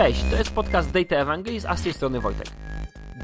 Cześć, 0.00 0.24
to 0.30 0.36
jest 0.36 0.50
podcast 0.50 0.90
Data 0.90 1.16
Evangelist, 1.16 1.66
a 1.66 1.76
z 1.76 1.82
tej 1.82 1.92
strony 1.92 2.20
Wojtek. 2.20 2.46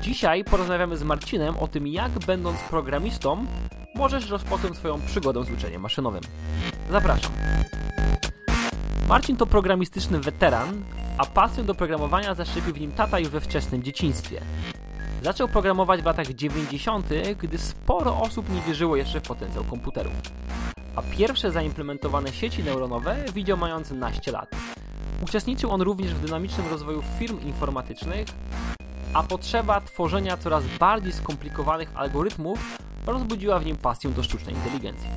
Dzisiaj 0.01 0.45
porozmawiamy 0.45 0.97
z 0.97 1.03
Marcinem 1.03 1.57
o 1.57 1.69
tym, 1.69 1.87
jak 1.87 2.13
będąc 2.13 2.61
programistą 2.61 3.47
możesz 3.95 4.31
rozpocząć 4.31 4.77
swoją 4.77 5.01
przygodę 5.01 5.45
z 5.45 5.51
uczeniem 5.51 5.83
maszynowym. 5.83 6.21
Zapraszam. 6.91 7.33
Marcin 9.09 9.37
to 9.37 9.47
programistyczny 9.47 10.21
weteran, 10.21 10.85
a 11.19 11.27
pasję 11.27 11.65
do 11.65 11.75
programowania 11.75 12.35
zaszczepił 12.35 12.75
w 12.75 12.81
nim 12.81 12.93
tata 12.93 13.19
już 13.19 13.29
we 13.29 13.41
wczesnym 13.41 13.83
dzieciństwie. 13.83 14.41
Zaczął 15.23 15.49
programować 15.49 16.03
w 16.03 16.05
latach 16.05 16.27
90., 16.27 17.07
gdy 17.39 17.59
sporo 17.59 18.21
osób 18.21 18.51
nie 18.51 18.61
wierzyło 18.61 18.97
jeszcze 18.97 19.21
w 19.21 19.23
potencjał 19.23 19.65
komputerów. 19.65 20.15
A 20.97 21.03
pierwsze 21.03 21.51
zaimplementowane 21.51 22.33
sieci 22.33 22.63
neuronowe 22.63 23.17
widział 23.35 23.57
mając 23.57 23.91
naście 23.91 24.33
lat. 24.33 24.51
Uczestniczył 25.23 25.71
on 25.71 25.83
również 25.83 26.15
w 26.15 26.21
dynamicznym 26.21 26.67
rozwoju 26.71 27.03
firm 27.19 27.41
informatycznych, 27.41 28.27
a 29.15 29.23
potrzeba 29.23 29.81
tworzenia 29.81 30.37
coraz 30.37 30.65
bardziej 30.81 31.13
skomplikowanych 31.13 31.91
algorytmów 31.95 32.79
rozbudziła 33.07 33.59
w 33.59 33.67
nim 33.67 33.77
pasję 33.77 34.11
do 34.11 34.23
sztucznej 34.23 34.55
inteligencji. 34.55 35.09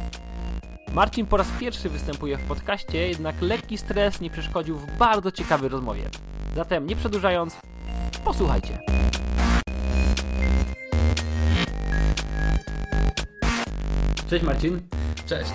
Marcin 0.93 1.25
po 1.25 1.37
raz 1.37 1.47
pierwszy 1.59 1.89
występuje 1.89 2.37
w 2.37 2.47
podcaście, 2.47 3.07
jednak 3.07 3.41
lekki 3.41 3.77
stres 3.77 4.21
nie 4.21 4.29
przeszkodził 4.29 4.77
w 4.77 4.97
bardzo 4.97 5.31
ciekawej 5.31 5.69
rozmowie. 5.69 6.09
Zatem 6.55 6.87
nie 6.87 6.95
przedłużając, 6.95 7.57
posłuchajcie. 8.25 8.79
Cześć 14.29 14.45
Marcin. 14.45 14.81
Cześć. 15.25 15.51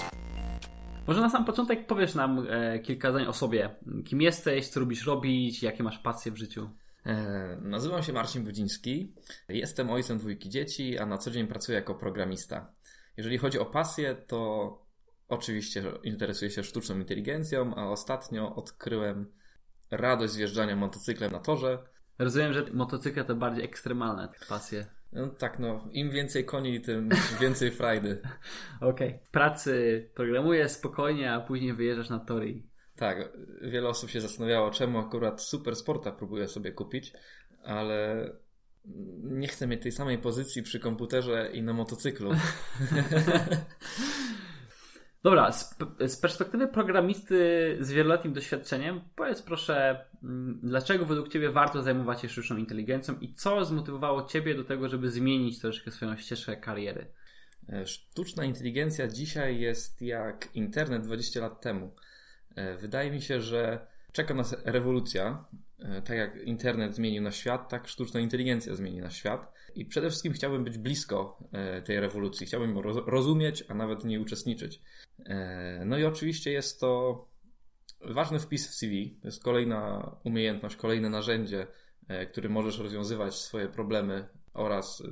Może 1.06 1.20
na 1.20 1.30
sam 1.30 1.44
początek 1.44 1.86
powiesz 1.86 2.14
nam 2.14 2.46
e, 2.50 2.78
kilka 2.78 3.10
zdań 3.10 3.26
o 3.26 3.32
sobie. 3.32 3.76
Kim 4.04 4.22
jesteś, 4.22 4.68
co 4.68 4.80
lubisz 4.80 5.06
robić, 5.06 5.62
jakie 5.62 5.82
masz 5.82 5.98
pasje 5.98 6.32
w 6.32 6.36
życiu? 6.36 6.70
E, 7.06 7.58
nazywam 7.62 8.02
się 8.02 8.12
Marcin 8.12 8.44
Budziński. 8.44 9.14
Jestem 9.48 9.90
ojcem 9.90 10.18
dwójki 10.18 10.48
dzieci, 10.48 10.98
a 10.98 11.06
na 11.06 11.18
co 11.18 11.30
dzień 11.30 11.46
pracuję 11.46 11.76
jako 11.76 11.94
programista. 11.94 12.72
Jeżeli 13.16 13.38
chodzi 13.38 13.58
o 13.58 13.66
pasję, 13.66 14.14
to 14.14 14.82
oczywiście 15.28 15.84
interesuję 16.02 16.50
się 16.50 16.64
sztuczną 16.64 16.98
inteligencją, 16.98 17.74
a 17.74 17.86
ostatnio 17.86 18.54
odkryłem 18.56 19.32
radość 19.90 20.32
z 20.32 20.36
jeżdżania 20.36 20.76
motocyklem 20.76 21.32
na 21.32 21.40
torze. 21.40 21.78
Rozumiem, 22.18 22.52
że 22.52 22.66
motocykle 22.72 23.24
to 23.24 23.34
bardziej 23.34 23.64
ekstremalne 23.64 24.28
pasje. 24.48 24.86
No, 25.14 25.28
tak, 25.28 25.58
no, 25.58 25.88
im 25.92 26.10
więcej 26.10 26.44
koni, 26.44 26.80
tym 26.80 27.08
więcej 27.40 27.70
frajdy. 27.70 28.22
Okej. 28.80 29.08
Okay. 29.08 29.20
Pracy 29.30 30.10
programujesz 30.14 30.72
spokojnie, 30.72 31.32
a 31.32 31.40
później 31.40 31.74
wyjeżdżasz 31.74 32.10
na 32.10 32.18
tory. 32.18 32.62
Tak, 32.96 33.32
wiele 33.62 33.88
osób 33.88 34.10
się 34.10 34.20
zastanawiało, 34.20 34.70
czemu 34.70 34.98
akurat 34.98 35.42
Super 35.42 35.76
Sporta 35.76 36.12
próbuję 36.12 36.48
sobie 36.48 36.72
kupić, 36.72 37.12
ale 37.64 38.30
nie 39.22 39.48
chcę 39.48 39.66
mieć 39.66 39.82
tej 39.82 39.92
samej 39.92 40.18
pozycji 40.18 40.62
przy 40.62 40.80
komputerze 40.80 41.50
i 41.52 41.62
na 41.62 41.72
motocyklu. 41.72 42.30
Dobra, 45.24 45.52
z, 45.52 45.76
z, 46.06 46.16
perspektywy 46.16 46.68
programisty 46.68 47.36
z 47.80 47.92
wieloletnim 47.92 48.32
doświadczeniem, 48.32 49.00
powiedz 49.16 49.42
proszę, 49.42 50.04
mm, 50.22 50.60
dlaczego 50.62 51.06
według 51.06 51.28
Ciebie 51.28 51.50
warto 51.50 51.82
zajmować 51.82 52.20
się 52.20 52.28
sztuczną 52.28 52.56
inteligencją 52.56 53.14
i 53.20 53.34
co 53.34 53.64
zmotywowało 53.64 54.22
Ciebie 54.22 54.54
do 54.54 54.64
tego, 54.64 54.88
żeby 54.88 55.10
zmienić 55.10 55.60
troszkę 55.60 55.90
swoją 55.90 56.16
ścieżkę 56.16 56.56
kariery? 56.56 57.06
E, 57.68 57.86
sztuczna 57.86 58.44
inteligencja 58.44 59.08
dzisiaj 59.08 59.60
jest 59.60 60.02
jak 60.02 60.48
internet 60.54 61.02
20 61.02 61.40
lat 61.40 61.60
temu. 61.60 61.94
E, 62.56 62.76
wydaje 62.76 63.10
mi 63.10 63.22
się, 63.22 63.40
że 63.40 63.86
czeka 64.14 64.34
nas 64.34 64.56
rewolucja. 64.64 65.44
E, 65.78 66.02
tak 66.02 66.16
jak 66.16 66.36
internet 66.36 66.94
zmienił 66.94 67.22
na 67.22 67.32
świat, 67.32 67.68
tak 67.68 67.88
sztuczna 67.88 68.20
inteligencja 68.20 68.74
zmieni 68.74 69.00
na 69.00 69.10
świat. 69.10 69.52
I 69.74 69.84
przede 69.84 70.08
wszystkim 70.08 70.32
chciałbym 70.32 70.64
być 70.64 70.78
blisko 70.78 71.38
tej 71.84 72.00
rewolucji. 72.00 72.46
Chciałbym 72.46 72.78
rozumieć, 73.06 73.64
a 73.68 73.74
nawet 73.74 74.04
nie 74.04 74.20
uczestniczyć. 74.20 74.80
E, 75.26 75.82
no 75.86 75.98
i 75.98 76.04
oczywiście 76.04 76.52
jest 76.52 76.80
to 76.80 77.24
ważny 78.00 78.38
wpis 78.38 78.68
w 78.68 78.74
CV. 78.74 79.18
To 79.22 79.28
jest 79.28 79.42
kolejna 79.42 80.10
umiejętność, 80.24 80.76
kolejne 80.76 81.10
narzędzie, 81.10 81.66
e, 82.08 82.26
którym 82.26 82.52
możesz 82.52 82.78
rozwiązywać 82.78 83.34
swoje 83.34 83.68
problemy 83.68 84.28
oraz 84.52 85.00
e, 85.00 85.08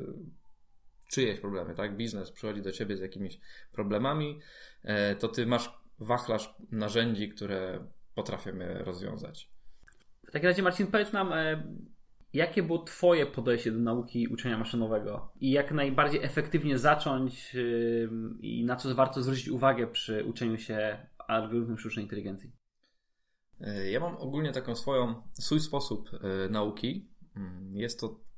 czyjeś 1.08 1.40
problemy, 1.40 1.74
tak? 1.74 1.96
Biznes 1.96 2.30
przychodzi 2.30 2.62
do 2.62 2.72
ciebie 2.72 2.96
z 2.96 3.00
jakimiś 3.00 3.40
problemami, 3.72 4.40
to 5.18 5.28
ty 5.28 5.46
masz 5.46 5.70
wachlarz 5.98 6.54
narzędzi, 6.70 7.28
które 7.28 7.86
potrafią 8.14 8.58
je 8.58 8.74
rozwiązać. 8.74 9.50
W 10.28 10.32
takim 10.32 10.48
razie, 10.48 10.62
Marcin, 10.62 10.86
powiedz 10.86 11.12
nam, 11.12 11.32
Jakie 12.32 12.62
było 12.62 12.78
Twoje 12.78 13.26
podejście 13.26 13.72
do 13.72 13.78
nauki 13.78 14.28
uczenia 14.28 14.58
maszynowego 14.58 15.32
i 15.40 15.50
jak 15.50 15.72
najbardziej 15.72 16.24
efektywnie 16.24 16.78
zacząć 16.78 17.56
i 18.40 18.64
na 18.64 18.76
co 18.76 18.94
warto 18.94 19.22
zwrócić 19.22 19.48
uwagę 19.48 19.86
przy 19.86 20.24
uczeniu 20.24 20.58
się 20.58 21.06
algorytmów 21.18 21.80
sztucznej 21.80 22.04
inteligencji? 22.04 22.52
E, 23.60 23.90
ja 23.90 24.00
mam 24.00 24.16
ogólnie 24.16 24.52
taką 24.52 24.76
swoją, 24.76 25.22
swój 25.32 25.60
sposób 25.60 26.10
e, 26.14 26.48
nauki. 26.48 27.08
Mm, 27.36 27.76
jest 27.76 28.00
to 28.00 28.06
e, 28.06 28.31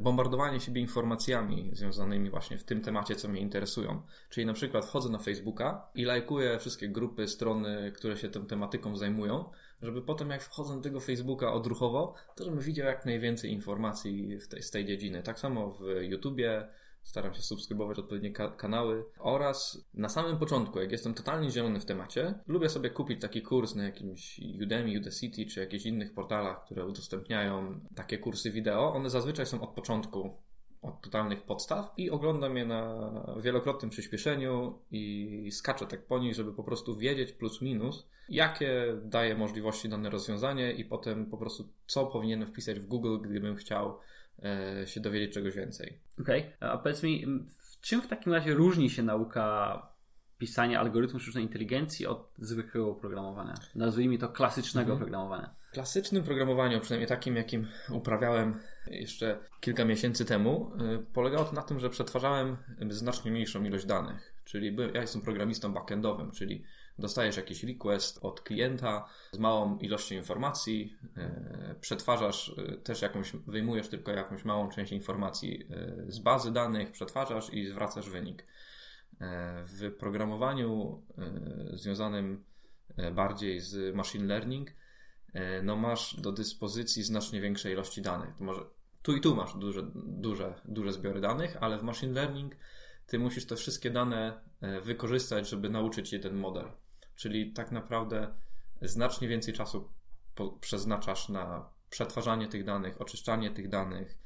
bombardowanie 0.00 0.60
siebie 0.60 0.80
informacjami 0.80 1.70
związanymi 1.72 2.30
właśnie 2.30 2.58
w 2.58 2.64
tym 2.64 2.80
temacie, 2.80 3.16
co 3.16 3.28
mnie 3.28 3.40
interesują. 3.40 4.02
Czyli 4.30 4.46
na 4.46 4.52
przykład 4.52 4.86
wchodzę 4.86 5.08
na 5.08 5.18
Facebooka 5.18 5.90
i 5.94 6.04
lajkuję 6.04 6.58
wszystkie 6.58 6.88
grupy, 6.88 7.28
strony, 7.28 7.92
które 7.94 8.16
się 8.16 8.28
tą 8.28 8.46
tematyką 8.46 8.96
zajmują, 8.96 9.50
żeby 9.82 10.02
potem 10.02 10.30
jak 10.30 10.42
wchodzę 10.42 10.76
do 10.76 10.80
tego 10.80 11.00
Facebooka 11.00 11.52
odruchowo, 11.52 12.14
to 12.36 12.44
żebym 12.44 12.60
widział 12.60 12.86
jak 12.86 13.06
najwięcej 13.06 13.52
informacji 13.52 14.38
tej, 14.50 14.62
z 14.62 14.70
tej 14.70 14.84
dziedziny. 14.84 15.22
Tak 15.22 15.38
samo 15.38 15.70
w 15.70 16.02
YouTubie, 16.02 16.68
staram 17.02 17.34
się 17.34 17.42
subskrybować 17.42 17.98
odpowiednie 17.98 18.32
ka 18.32 18.50
kanały 18.50 19.04
oraz 19.18 19.84
na 19.94 20.08
samym 20.08 20.38
początku, 20.38 20.80
jak 20.80 20.92
jestem 20.92 21.14
totalnie 21.14 21.50
zielony 21.50 21.80
w 21.80 21.84
temacie, 21.84 22.34
lubię 22.46 22.68
sobie 22.68 22.90
kupić 22.90 23.20
taki 23.20 23.42
kurs 23.42 23.74
na 23.74 23.84
jakimś 23.84 24.40
Udemy, 24.62 24.98
Udacity 24.98 25.46
czy 25.46 25.60
jakichś 25.60 25.86
innych 25.86 26.14
portalach, 26.14 26.64
które 26.64 26.86
udostępniają 26.86 27.80
takie 27.94 28.18
kursy 28.18 28.50
wideo. 28.50 28.94
One 28.94 29.10
zazwyczaj 29.10 29.46
są 29.46 29.60
od 29.60 29.70
początku 29.70 30.36
od 30.82 31.00
totalnych 31.00 31.42
podstaw 31.42 31.92
i 31.96 32.10
oglądam 32.10 32.56
je 32.56 32.64
na 32.64 33.10
wielokrotnym 33.40 33.90
przyspieszeniu 33.90 34.78
i 34.90 35.50
skaczę 35.52 35.86
tak 35.86 36.06
po 36.06 36.18
nich, 36.18 36.34
żeby 36.34 36.52
po 36.52 36.64
prostu 36.64 36.96
wiedzieć 36.96 37.32
plus 37.32 37.62
minus, 37.62 38.08
jakie 38.28 39.00
daje 39.04 39.34
możliwości 39.34 39.88
dane 39.88 40.10
rozwiązanie 40.10 40.72
i 40.72 40.84
potem 40.84 41.26
po 41.26 41.36
prostu 41.38 41.68
co 41.86 42.06
powinienem 42.06 42.48
wpisać 42.48 42.80
w 42.80 42.86
Google, 42.86 43.18
gdybym 43.20 43.56
chciał 43.56 43.98
się 44.86 45.00
dowiedzieć 45.00 45.34
czegoś 45.34 45.54
więcej. 45.54 45.98
Okej, 46.20 46.40
okay. 46.56 46.70
a 46.70 46.78
powiedz 46.78 47.02
mi, 47.02 47.26
w 47.58 47.80
czym 47.80 48.02
w 48.02 48.06
takim 48.06 48.32
razie 48.32 48.54
różni 48.54 48.90
się 48.90 49.02
nauka 49.02 49.82
pisania 50.38 50.80
algorytmu 50.80 51.20
sztucznej 51.20 51.44
inteligencji 51.44 52.06
od 52.06 52.32
zwykłego 52.38 52.94
programowania? 52.94 53.54
Nazwijmy 53.74 54.18
to 54.18 54.28
klasycznego 54.28 54.92
mhm. 54.92 54.98
programowania. 54.98 55.54
Klasycznym 55.72 56.22
programowaniu, 56.22 56.80
przynajmniej 56.80 57.08
takim, 57.08 57.36
jakim 57.36 57.66
uprawiałem 57.90 58.60
jeszcze 58.86 59.38
kilka 59.60 59.84
miesięcy 59.84 60.24
temu, 60.24 60.72
y, 60.94 61.06
polegało 61.12 61.44
to 61.44 61.52
na 61.52 61.62
tym, 61.62 61.80
że 61.80 61.90
przetwarzałem 61.90 62.56
znacznie 62.90 63.30
mniejszą 63.30 63.64
ilość 63.64 63.86
danych. 63.86 64.34
Czyli 64.44 64.76
ja 64.94 65.00
jestem 65.00 65.22
programistą 65.22 65.72
backendowym, 65.72 66.30
czyli 66.30 66.64
dostajesz 66.98 67.36
jakiś 67.36 67.64
request 67.64 68.18
od 68.22 68.40
klienta 68.40 69.08
z 69.32 69.38
małą 69.38 69.78
ilością 69.78 70.14
informacji, 70.14 70.96
y, 71.72 71.74
przetwarzasz 71.80 72.48
y, 72.48 72.80
też 72.84 73.02
jakąś, 73.02 73.32
wyjmujesz 73.32 73.88
tylko 73.88 74.12
jakąś 74.12 74.44
małą 74.44 74.68
część 74.68 74.92
informacji 74.92 75.68
z 76.08 76.18
bazy 76.18 76.52
danych, 76.52 76.92
przetwarzasz 76.92 77.54
i 77.54 77.66
zwracasz 77.66 78.10
wynik. 78.10 78.46
W 79.64 79.94
programowaniu 79.98 81.02
związanym 81.72 82.44
bardziej 83.12 83.60
z 83.60 83.94
machine 83.94 84.26
learning 84.26 84.70
E, 85.32 85.62
no 85.62 85.76
masz 85.76 86.20
do 86.20 86.32
dyspozycji 86.32 87.02
znacznie 87.02 87.40
większe 87.40 87.72
ilości 87.72 88.02
danych. 88.02 88.36
To 88.38 88.44
może 88.44 88.60
tu 89.02 89.16
i 89.16 89.20
tu 89.20 89.36
masz 89.36 89.56
duże, 89.56 89.82
duże, 89.94 90.54
duże 90.64 90.92
zbiory 90.92 91.20
danych, 91.20 91.56
ale 91.60 91.78
w 91.78 91.82
machine 91.82 92.12
learning 92.12 92.56
ty 93.06 93.18
musisz 93.18 93.46
te 93.46 93.56
wszystkie 93.56 93.90
dane 93.90 94.40
e, 94.60 94.80
wykorzystać, 94.80 95.48
żeby 95.48 95.70
nauczyć 95.70 96.12
jeden 96.12 96.34
model. 96.34 96.64
Czyli 97.22 97.52
tak 97.52 97.72
naprawdę 97.72 98.34
znacznie 98.82 99.28
więcej 99.28 99.54
czasu 99.54 99.92
przeznaczasz 100.60 101.28
na 101.28 101.70
przetwarzanie 101.90 102.48
tych 102.48 102.64
danych, 102.64 103.00
oczyszczanie 103.00 103.50
tych 103.50 103.68
danych. 103.68 104.18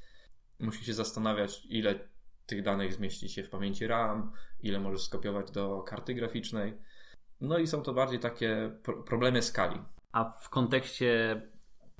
Musisz 0.60 0.87
się 0.87 0.94
zastanawiać, 0.94 1.66
ile 1.69 2.08
tych 2.46 2.62
danych 2.62 2.94
zmieści 2.94 3.28
się 3.28 3.44
w 3.44 3.50
pamięci 3.50 3.87
RAM, 3.87 4.32
ile 4.60 4.78
możesz 4.78 5.02
skopiować 5.02 5.50
do 5.50 5.82
karty 5.82 6.14
graficznej. 6.14 6.75
No 7.40 7.58
i 7.58 7.66
są 7.66 7.82
to 7.82 7.94
bardziej 7.94 8.20
takie 8.20 8.78
problemy 9.06 9.42
skali 9.42 9.78
a 10.16 10.25
w 10.25 10.49
kontekście 10.49 11.42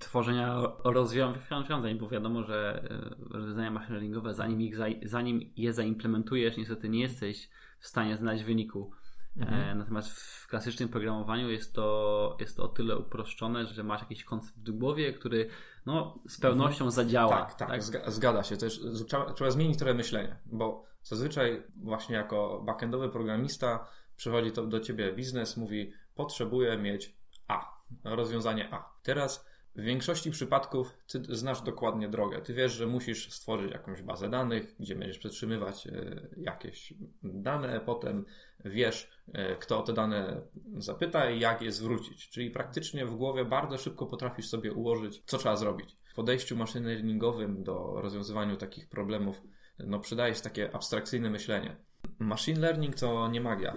tworzenia 0.01 0.63
rozwiązań, 0.85 1.99
bo 1.99 2.09
wiadomo, 2.09 2.43
że 2.43 2.85
e, 2.91 3.15
rozwiązania 3.31 3.71
machine 3.71 3.93
learningowe, 3.95 4.35
zanim, 4.35 4.61
ich, 4.61 4.77
zanim 5.03 5.53
je 5.57 5.73
zaimplementujesz, 5.73 6.57
niestety 6.57 6.89
nie 6.89 7.01
jesteś 7.01 7.51
w 7.79 7.87
stanie 7.87 8.17
znaleźć 8.17 8.45
wyniku 8.45 8.93
Mhm. 9.37 9.79
Natomiast 9.79 10.11
w 10.21 10.47
klasycznym 10.47 10.89
programowaniu 10.89 11.51
jest 11.51 11.75
to, 11.75 12.37
jest 12.41 12.57
to 12.57 12.65
o 12.65 12.69
tyle 12.69 12.99
uproszczone, 12.99 13.67
że 13.67 13.85
masz 13.85 14.01
jakiś 14.01 14.25
koncept 14.25 14.71
w 14.71 14.79
głowie, 14.79 15.13
który 15.13 15.49
no, 15.87 16.19
z 16.29 16.41
pewnością 16.41 16.85
mhm. 16.85 16.91
zadziała. 16.91 17.37
Tak, 17.37 17.55
tak, 17.55 17.69
tak? 17.69 17.83
zgadza 18.13 18.43
się. 18.43 18.57
Też 18.57 18.81
trzeba, 19.09 19.33
trzeba 19.33 19.51
zmienić 19.51 19.79
trochę 19.79 19.95
myślenie, 19.95 20.37
bo 20.47 20.85
zazwyczaj 21.03 21.63
właśnie 21.77 22.17
jako 22.17 22.63
backendowy 22.67 23.09
programista 23.09 23.87
przychodzi 24.17 24.53
to 24.53 24.67
do 24.67 24.81
ciebie 24.81 25.13
biznes, 25.13 25.57
mówi 25.57 25.93
potrzebuję 26.15 26.79
mieć 26.79 27.17
A, 27.49 27.81
rozwiązanie 28.05 28.69
A. 28.73 28.91
Teraz 29.03 29.47
w 29.77 29.81
większości 29.81 30.31
przypadków 30.31 30.99
ty 31.07 31.37
znasz 31.37 31.63
dokładnie 31.63 32.09
drogę. 32.09 32.43
Ty 32.43 32.55
wiesz, 32.55 32.73
że 32.73 32.87
musisz 32.87 33.33
stworzyć 33.33 33.73
jakąś 33.73 34.03
bazę 34.03 34.31
danych, 34.31 34.75
gdzie 34.81 34.95
będziesz 34.95 35.19
przetrzymywać 35.19 35.87
e, 35.87 36.29
jakieś 36.37 36.95
dane, 37.23 37.81
potem 37.81 38.25
wiesz, 38.65 39.11
e, 39.33 39.57
kto 39.57 39.79
o 39.79 39.83
te 39.83 39.93
dane 39.93 40.41
zapyta 40.77 41.31
i 41.31 41.41
jak 41.41 41.63
je 41.63 41.73
zwrócić. 41.73 42.31
Czyli 42.31 42.51
praktycznie 42.51 43.07
w 43.07 43.15
głowie 43.15 43.45
bardzo 43.45 43.79
szybko 43.79 44.07
potrafisz 44.07 44.49
sobie 44.49 44.73
ułożyć, 44.73 45.23
co 45.27 45.39
trzeba 45.39 45.57
zrobić. 45.57 45.97
W 46.05 46.15
podejściu 46.15 46.57
machine 46.57 46.89
learningowym 46.89 47.65
do 47.65 48.01
rozwiązywaniu 48.01 48.57
takich 48.57 48.89
problemów 48.89 49.43
no, 49.79 50.01
przydaje 50.01 50.35
się 50.35 50.43
takie 50.43 50.75
abstrakcyjne 50.75 51.31
myślenie. 51.31 51.77
Machine 52.19 52.61
learning 52.61 52.95
to 52.95 53.29
nie 53.29 53.41
magia. 53.41 53.77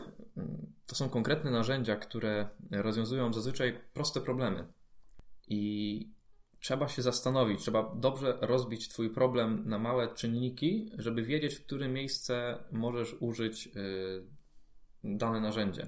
To 0.86 0.96
są 0.96 1.10
konkretne 1.10 1.52
narzędzia, 1.52 1.96
które 1.96 2.50
rozwiązują 2.72 3.34
zazwyczaj 3.34 3.80
proste 3.94 4.22
problemy. 4.22 4.68
I 5.50 6.10
trzeba 6.60 6.88
się 6.88 7.02
zastanowić, 7.02 7.62
trzeba 7.62 7.96
dobrze 7.96 8.38
rozbić 8.42 8.88
Twój 8.90 9.10
problem 9.10 9.64
na 9.66 9.80
małe 9.80 10.16
czynniki, 10.16 10.92
żeby 10.98 11.24
wiedzieć, 11.24 11.56
w 11.56 11.66
które 11.66 11.88
miejsce 11.88 12.58
możesz 12.72 13.16
użyć 13.20 13.68
y, 13.68 14.24
dane 15.04 15.42
narzędzie. 15.42 15.88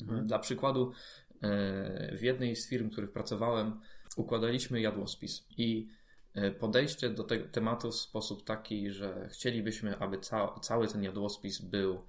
Mhm. 0.00 0.26
Dla 0.26 0.38
przykładu, 0.38 0.92
y, 1.32 2.16
w 2.16 2.22
jednej 2.22 2.56
z 2.56 2.68
firm, 2.68 2.88
w 2.88 2.92
których 2.92 3.12
pracowałem, 3.12 3.80
układaliśmy 4.16 4.80
jadłospis 4.80 5.46
i 5.58 5.88
y, 6.36 6.50
podejście 6.50 7.10
do 7.10 7.24
tego 7.24 7.48
tematu 7.48 7.90
w 7.90 7.94
sposób 7.94 8.44
taki, 8.44 8.90
że 8.90 9.28
chcielibyśmy, 9.32 9.98
aby 9.98 10.18
ca 10.18 10.54
cały 10.62 10.88
ten 10.88 11.02
jadłospis 11.02 11.60
był 11.60 12.02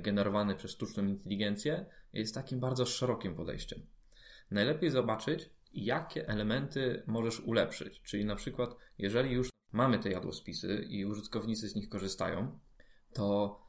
generowany 0.00 0.54
przez 0.54 0.70
sztuczną 0.70 1.06
inteligencję, 1.06 1.86
jest 2.12 2.34
takim 2.34 2.60
bardzo 2.60 2.86
szerokim 2.86 3.34
podejściem. 3.34 3.86
Najlepiej 4.50 4.90
zobaczyć, 4.90 5.50
jakie 5.74 6.28
elementy 6.28 7.02
możesz 7.06 7.40
ulepszyć. 7.40 8.00
Czyli 8.02 8.24
na 8.24 8.36
przykład, 8.36 8.76
jeżeli 8.98 9.30
już 9.30 9.52
mamy 9.72 9.98
te 9.98 10.10
jadłospisy 10.10 10.86
i 10.88 11.04
użytkownicy 11.04 11.68
z 11.68 11.74
nich 11.74 11.88
korzystają, 11.88 12.58
to 13.12 13.60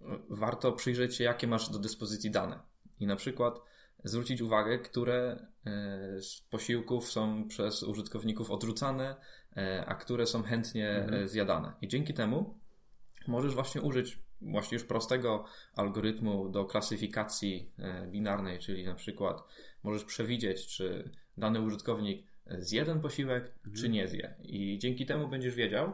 e, 0.00 0.18
warto 0.30 0.72
przyjrzeć 0.72 1.14
się, 1.14 1.24
jakie 1.24 1.46
masz 1.46 1.70
do 1.70 1.78
dyspozycji 1.78 2.30
dane. 2.30 2.60
I 3.00 3.06
na 3.06 3.16
przykład 3.16 3.60
zwrócić 4.04 4.40
uwagę, 4.40 4.78
które 4.78 5.46
e, 5.66 6.22
z 6.22 6.40
posiłków 6.40 7.10
są 7.10 7.48
przez 7.48 7.82
użytkowników 7.82 8.50
odrzucane, 8.50 9.16
e, 9.56 9.84
a 9.86 9.94
które 9.94 10.26
są 10.26 10.42
chętnie 10.42 10.90
mhm. 10.90 11.28
zjadane. 11.28 11.72
I 11.82 11.88
dzięki 11.88 12.14
temu 12.14 12.58
możesz 13.26 13.54
właśnie 13.54 13.80
użyć 13.82 14.26
właśnie 14.40 14.74
już 14.74 14.84
prostego 14.84 15.44
algorytmu 15.74 16.48
do 16.48 16.64
klasyfikacji 16.64 17.72
binarnej, 18.08 18.58
czyli 18.58 18.84
na 18.84 18.94
przykład 18.94 19.42
możesz 19.82 20.04
przewidzieć, 20.04 20.66
czy 20.66 21.10
dany 21.38 21.60
użytkownik 21.60 22.26
zje 22.58 22.84
ten 22.84 23.00
posiłek, 23.00 23.52
mhm. 23.56 23.76
czy 23.76 23.88
nie 23.88 24.08
zje. 24.08 24.34
I 24.42 24.78
dzięki 24.78 25.06
temu 25.06 25.28
będziesz 25.28 25.54
wiedział, 25.54 25.92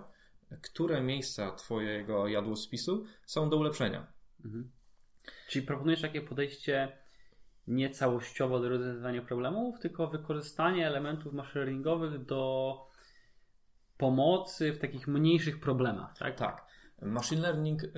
które 0.62 1.02
miejsca 1.02 1.52
Twojego 1.52 2.28
jadłospisu 2.28 3.04
są 3.26 3.50
do 3.50 3.56
ulepszenia. 3.56 4.06
Mhm. 4.44 4.70
Czyli 5.48 5.66
proponujesz 5.66 6.00
takie 6.00 6.20
podejście 6.20 6.92
nie 7.66 7.90
całościowo 7.90 8.60
do 8.60 8.68
rozwiązywania 8.68 9.22
problemów, 9.22 9.80
tylko 9.80 10.06
wykorzystanie 10.06 10.86
elementów 10.86 11.32
machine 11.32 11.64
learningowych 11.64 12.24
do 12.24 12.92
pomocy 13.98 14.72
w 14.72 14.78
takich 14.78 15.08
mniejszych 15.08 15.60
problemach, 15.60 16.18
tak? 16.18 16.38
Tak. 16.38 16.66
Machine 17.02 17.42
learning 17.42 17.82
y, 17.84 17.90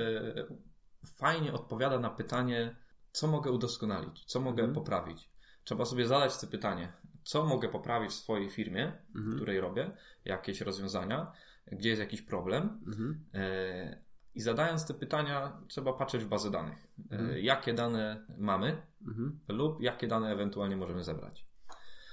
fajnie 1.06 1.52
odpowiada 1.52 1.98
na 1.98 2.10
pytanie, 2.10 2.76
co 3.12 3.26
mogę 3.26 3.50
udoskonalić, 3.50 4.24
co 4.24 4.40
mogę 4.40 4.62
mhm. 4.62 4.74
poprawić. 4.74 5.30
Trzeba 5.64 5.84
sobie 5.84 6.06
zadać 6.06 6.40
to 6.40 6.46
pytanie, 6.46 6.92
co 7.24 7.44
mogę 7.44 7.68
poprawić 7.68 8.10
w 8.10 8.14
swojej 8.14 8.50
firmie, 8.50 8.92
mhm. 9.14 9.32
w 9.32 9.36
której 9.36 9.60
robię, 9.60 9.90
jakieś 10.24 10.60
rozwiązania, 10.60 11.32
gdzie 11.72 11.88
jest 11.88 12.00
jakiś 12.00 12.22
problem. 12.22 12.80
Mhm. 12.86 13.24
E, 13.34 14.02
I 14.34 14.40
zadając 14.40 14.86
te 14.86 14.94
pytania, 14.94 15.60
trzeba 15.68 15.92
patrzeć 15.92 16.24
w 16.24 16.28
bazę 16.28 16.50
danych. 16.50 16.86
E, 17.10 17.14
mhm. 17.14 17.38
Jakie 17.38 17.74
dane 17.74 18.26
mamy 18.38 18.82
mhm. 19.06 19.40
lub 19.48 19.80
jakie 19.80 20.08
dane 20.08 20.32
ewentualnie 20.32 20.76
możemy 20.76 21.04
zebrać. 21.04 21.46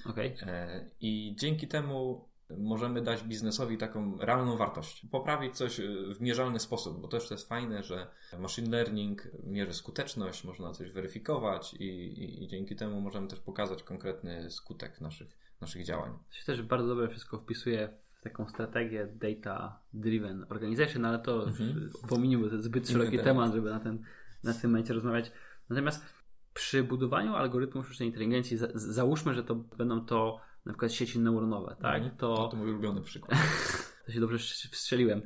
Okay. 0.05 0.35
E, 0.41 0.89
I 0.99 1.35
dzięki 1.39 1.67
temu 1.67 2.29
możemy 2.57 3.01
dać 3.01 3.23
biznesowi 3.23 3.77
taką 3.77 4.17
realną 4.17 4.57
wartość. 4.57 5.05
Poprawić 5.11 5.57
coś 5.57 5.81
w 6.15 6.21
mierzalny 6.21 6.59
sposób, 6.59 7.01
bo 7.01 7.07
też 7.07 7.27
to 7.27 7.33
jest 7.33 7.49
fajne, 7.49 7.83
że 7.83 8.07
machine 8.39 8.69
learning 8.69 9.27
mierzy 9.43 9.73
skuteczność, 9.73 10.43
można 10.43 10.71
coś 10.71 10.91
weryfikować 10.91 11.73
i, 11.73 11.83
i, 11.83 12.43
i 12.43 12.47
dzięki 12.47 12.75
temu 12.75 13.01
możemy 13.01 13.27
też 13.27 13.39
pokazać 13.39 13.83
konkretny 13.83 14.51
skutek 14.51 15.01
naszych, 15.01 15.37
naszych 15.61 15.85
działań. 15.85 16.11
To 16.29 16.35
się 16.35 16.45
też 16.45 16.61
bardzo 16.61 16.87
dobrze 16.87 17.07
wszystko 17.07 17.37
wpisuje 17.37 17.97
w 18.13 18.23
taką 18.23 18.47
strategię 18.47 19.07
data 19.07 19.79
driven 19.93 20.45
organization, 20.49 21.05
ale 21.05 21.19
to 21.19 21.47
mhm. 21.47 21.89
to 22.09 22.15
jest 22.55 22.63
zbyt 22.63 22.89
szeroki 22.89 23.19
temat, 23.19 23.53
żeby 23.53 23.69
na, 23.69 23.79
ten, 23.79 24.03
na 24.43 24.53
tym 24.53 24.71
momencie 24.71 24.93
rozmawiać. 24.93 25.31
Natomiast 25.69 26.05
przy 26.53 26.83
budowaniu 26.83 27.35
algorytmu 27.35 27.83
sztucznej 27.83 28.09
inteligencji, 28.09 28.57
załóżmy, 28.73 29.33
że 29.33 29.43
to 29.43 29.55
będą 29.55 30.05
to 30.05 30.39
na 30.65 30.71
przykład 30.73 30.91
sieci 30.91 31.19
neuronowe, 31.19 31.75
tak? 31.81 32.01
Mm, 32.01 32.17
to, 32.17 32.47
to 32.47 32.57
mój 32.57 32.69
ulubiony 32.71 33.01
przykład. 33.01 33.39
to 34.05 34.11
się 34.11 34.19
dobrze 34.19 34.37
wstrzeliłem. 34.71 35.21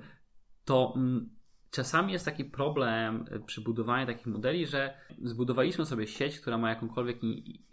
To 0.65 0.93
mm, 0.95 1.29
czasami 1.75 2.13
jest 2.13 2.25
taki 2.25 2.45
problem 2.45 3.25
y, 3.35 3.39
przy 3.39 3.61
budowaniu 3.61 4.07
takich 4.07 4.27
modeli, 4.27 4.67
że 4.67 4.93
zbudowaliśmy 5.23 5.85
sobie 5.85 6.07
sieć, 6.07 6.39
która 6.39 6.57
ma 6.57 6.69
jakąkolwiek 6.69 7.17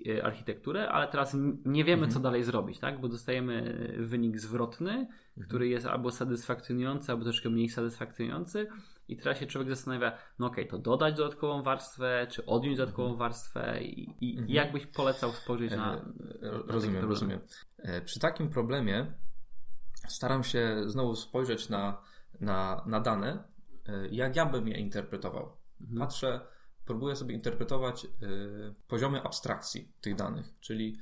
y, 0.07 0.25
architekturę, 0.25 0.89
ale 0.89 1.09
teraz 1.09 1.37
nie 1.65 1.85
wiemy, 1.85 2.03
mhm. 2.03 2.11
co 2.11 2.21
dalej 2.21 2.45
zrobić, 2.45 2.79
tak? 2.79 3.01
Bo 3.01 3.09
dostajemy 3.09 3.87
wynik 3.99 4.39
zwrotny, 4.39 4.91
mhm. 4.91 5.47
który 5.47 5.69
jest 5.69 5.87
albo 5.87 6.11
satysfakcjonujący, 6.11 7.13
albo 7.13 7.25
troszkę 7.25 7.51
mniej 7.51 7.69
satysfakcjonujący. 7.69 8.67
I 9.09 9.17
teraz 9.17 9.39
się 9.39 9.47
człowiek 9.47 9.69
zastanawia, 9.71 10.19
no 10.39 10.47
okej, 10.47 10.69
okay, 10.69 10.71
to 10.71 10.79
dodać 10.79 11.15
dodatkową 11.15 11.63
warstwę, 11.63 12.27
czy 12.31 12.47
odjąć 12.47 12.79
dodatkową 12.79 13.09
mhm. 13.09 13.19
warstwę 13.19 13.83
i, 13.83 14.17
i 14.21 14.31
mhm. 14.31 14.51
jak 14.51 14.73
byś 14.73 14.87
polecał 14.87 15.33
spojrzeć 15.33 15.71
na... 15.71 15.95
E, 15.95 16.03
rozumiem, 16.67 17.05
rozumiem. 17.05 17.41
E, 17.79 18.01
przy 18.01 18.21
takim 18.21 18.49
problemie 18.51 19.13
staram 20.09 20.45
się 20.45 20.83
znowu 20.87 21.15
spojrzeć 21.15 21.69
na, 21.69 22.03
na, 22.41 22.83
na 22.87 23.01
dane, 23.01 23.33
e, 23.33 23.52
jak 24.11 24.37
ja 24.37 24.47
bym 24.47 24.69
je 24.69 24.79
interpretował. 24.79 25.57
Mhm. 25.81 25.99
Patrzę, 25.99 26.41
próbuję 26.85 27.17
sobie 27.17 27.35
interpretować 27.35 28.07
poziomy 28.89 29.23
abstrakcji 29.23 29.93
tych 30.01 30.15
danych, 30.15 30.47
czyli 30.61 30.97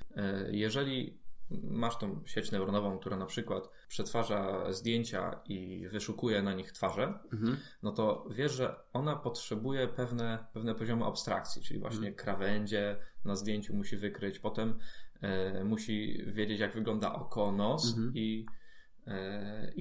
jeżeli 0.50 1.20
masz 1.62 1.98
tą 1.98 2.22
sieć 2.26 2.52
neuronową, 2.52 2.98
która 2.98 3.16
na 3.16 3.26
przykład 3.26 3.70
przetwarza 3.88 4.72
zdjęcia 4.72 5.40
i 5.44 5.88
wyszukuje 5.88 6.42
na 6.42 6.54
nich 6.54 6.72
twarze, 6.72 7.18
mhm. 7.32 7.56
no 7.82 7.92
to 7.92 8.26
wiesz, 8.30 8.52
że 8.52 8.76
ona 8.92 9.16
potrzebuje 9.16 9.88
pewne, 9.88 10.46
pewne 10.52 10.74
poziomy 10.74 11.04
abstrakcji, 11.04 11.62
czyli 11.62 11.80
właśnie 11.80 12.08
mhm. 12.08 12.14
krawędzie 12.14 12.96
na 13.24 13.36
zdjęciu 13.36 13.76
musi 13.76 13.96
wykryć, 13.96 14.38
potem 14.38 14.78
e, 15.20 15.64
musi 15.64 16.24
wiedzieć, 16.26 16.60
jak 16.60 16.74
wygląda 16.74 17.12
oko, 17.12 17.52
nos 17.52 17.88
mhm. 17.88 18.08
e, 18.08 18.12
i 18.14 18.46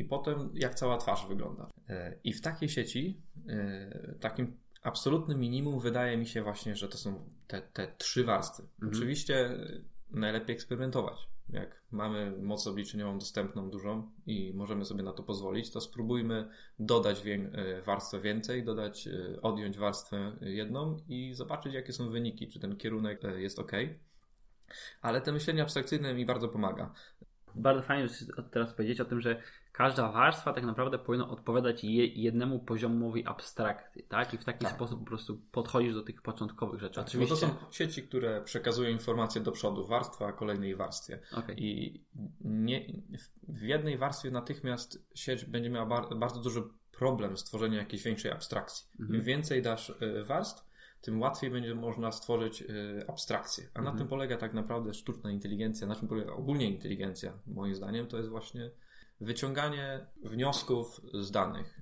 potem 0.10 0.50
jak 0.54 0.76
cała 0.76 0.98
twarz 0.98 1.28
wygląda. 1.28 1.68
E, 1.90 2.16
I 2.24 2.34
w 2.34 2.42
takiej 2.42 2.70
sieci, 2.70 3.22
e, 3.48 4.16
takim 4.20 4.58
absolutnym 4.82 5.40
minimum 5.40 5.80
wydaje 5.80 6.18
mi 6.18 6.28
się 6.28 6.44
właśnie, 6.44 6.76
że 6.76 6.88
to 6.88 6.98
są 6.98 7.30
te, 7.48 7.62
te 7.62 7.96
trzy 7.98 8.24
warstwy. 8.24 8.64
Mhm. 8.64 8.92
Oczywiście 8.92 9.50
najlepiej 10.12 10.56
eksperymentować 10.56 11.30
jak 11.50 11.82
mamy 11.92 12.32
moc 12.42 12.68
obliczeniową 12.68 13.20
dostępną 13.20 13.70
dużą 13.70 14.12
i 14.26 14.54
możemy 14.56 14.86
sobie 14.86 15.04
na 15.04 15.14
to 15.14 15.24
pozwolić, 15.24 15.72
to 15.72 15.82
spróbujmy 15.82 16.50
dodać 16.80 17.28
e, 17.28 17.82
warstwę 17.82 18.20
więcej, 18.20 18.64
dodać, 18.64 19.10
odjąć 19.42 19.78
warstwę 19.78 20.32
jedną 20.42 20.98
i 21.08 21.34
zobaczyć, 21.34 21.74
jakie 21.74 21.94
są 21.94 22.10
wyniki, 22.10 22.48
czy 22.48 22.60
ten 22.60 22.78
kierunek 22.78 23.22
jest 23.38 23.60
ok. 23.60 23.72
Ale 25.02 25.22
to 25.22 25.32
myślenie 25.32 25.64
abstrakcyjne 25.64 26.14
mi 26.14 26.26
bardzo 26.26 26.50
pomaga. 26.50 26.94
Bardzo 27.56 27.82
fajnie 27.82 28.08
teraz 28.52 28.74
powiedzieć 28.74 29.02
o 29.02 29.06
tym, 29.06 29.22
że 29.22 29.42
każda 29.72 30.12
warstwa 30.12 30.54
tak 30.54 30.64
naprawdę 30.64 31.00
powinna 31.00 31.30
odpowiadać 31.30 31.84
jednemu 31.84 32.60
poziomowi 32.60 33.26
abstrakcji, 33.26 34.04
tak? 34.04 34.34
I 34.34 34.38
w 34.38 34.46
taki 34.46 34.66
tak. 34.66 34.74
sposób 34.74 35.00
po 35.00 35.06
prostu 35.06 35.42
podchodzisz 35.52 35.94
do 35.94 36.04
tych 36.04 36.22
początkowych 36.22 36.80
rzeczy. 36.80 36.96
Tak, 36.96 37.08
Oczywiście... 37.08 37.36
Bo 37.36 37.42
to 37.42 37.48
są 37.48 37.72
sieci, 37.72 38.04
które 38.04 38.42
przekazują 38.42 38.90
informacje 38.90 39.42
do 39.42 39.52
przodu, 39.52 39.88
warstwa 39.88 40.34
kolejnej 40.34 40.76
warstwie. 40.76 41.20
Okay. 41.32 41.56
I 41.58 42.02
nie, 42.42 42.86
w 43.48 43.62
jednej 43.62 43.98
warstwie 43.98 44.32
natychmiast 44.32 45.06
sieć 45.16 45.46
będzie 45.46 45.70
miała 45.70 45.86
bar, 45.86 46.18
bardzo 46.18 46.42
duży 46.42 46.64
problem 46.92 47.38
z 47.38 47.44
tworzeniem 47.44 47.78
jakiejś 47.80 48.04
większej 48.04 48.32
abstrakcji. 48.32 48.88
Mhm. 49.00 49.20
Im 49.20 49.26
więcej 49.26 49.62
dasz 49.62 49.90
y, 49.90 50.24
warstw, 50.24 50.70
tym 51.02 51.22
łatwiej 51.22 51.52
będzie 51.52 51.76
można 51.76 52.12
stworzyć 52.12 52.62
y, 52.62 53.06
abstrakcję. 53.08 53.64
A 53.74 53.78
na 53.82 53.90
Mhm. 53.90 53.98
tym 53.98 54.08
polega 54.08 54.38
tak 54.38 54.54
naprawdę 54.54 54.94
sztuczna 54.94 55.32
inteligencja, 55.32 55.88
na 55.88 55.96
czym 55.96 56.08
polega 56.08 56.34
ogólnie 56.34 56.70
inteligencja, 56.70 57.34
moim 57.48 57.76
zdaniem, 57.76 58.08
to 58.08 58.18
jest 58.18 58.30
właśnie 58.30 58.72
wyciąganie 59.22 60.08
wniosków 60.24 61.02
z 61.14 61.32
danych. 61.32 61.80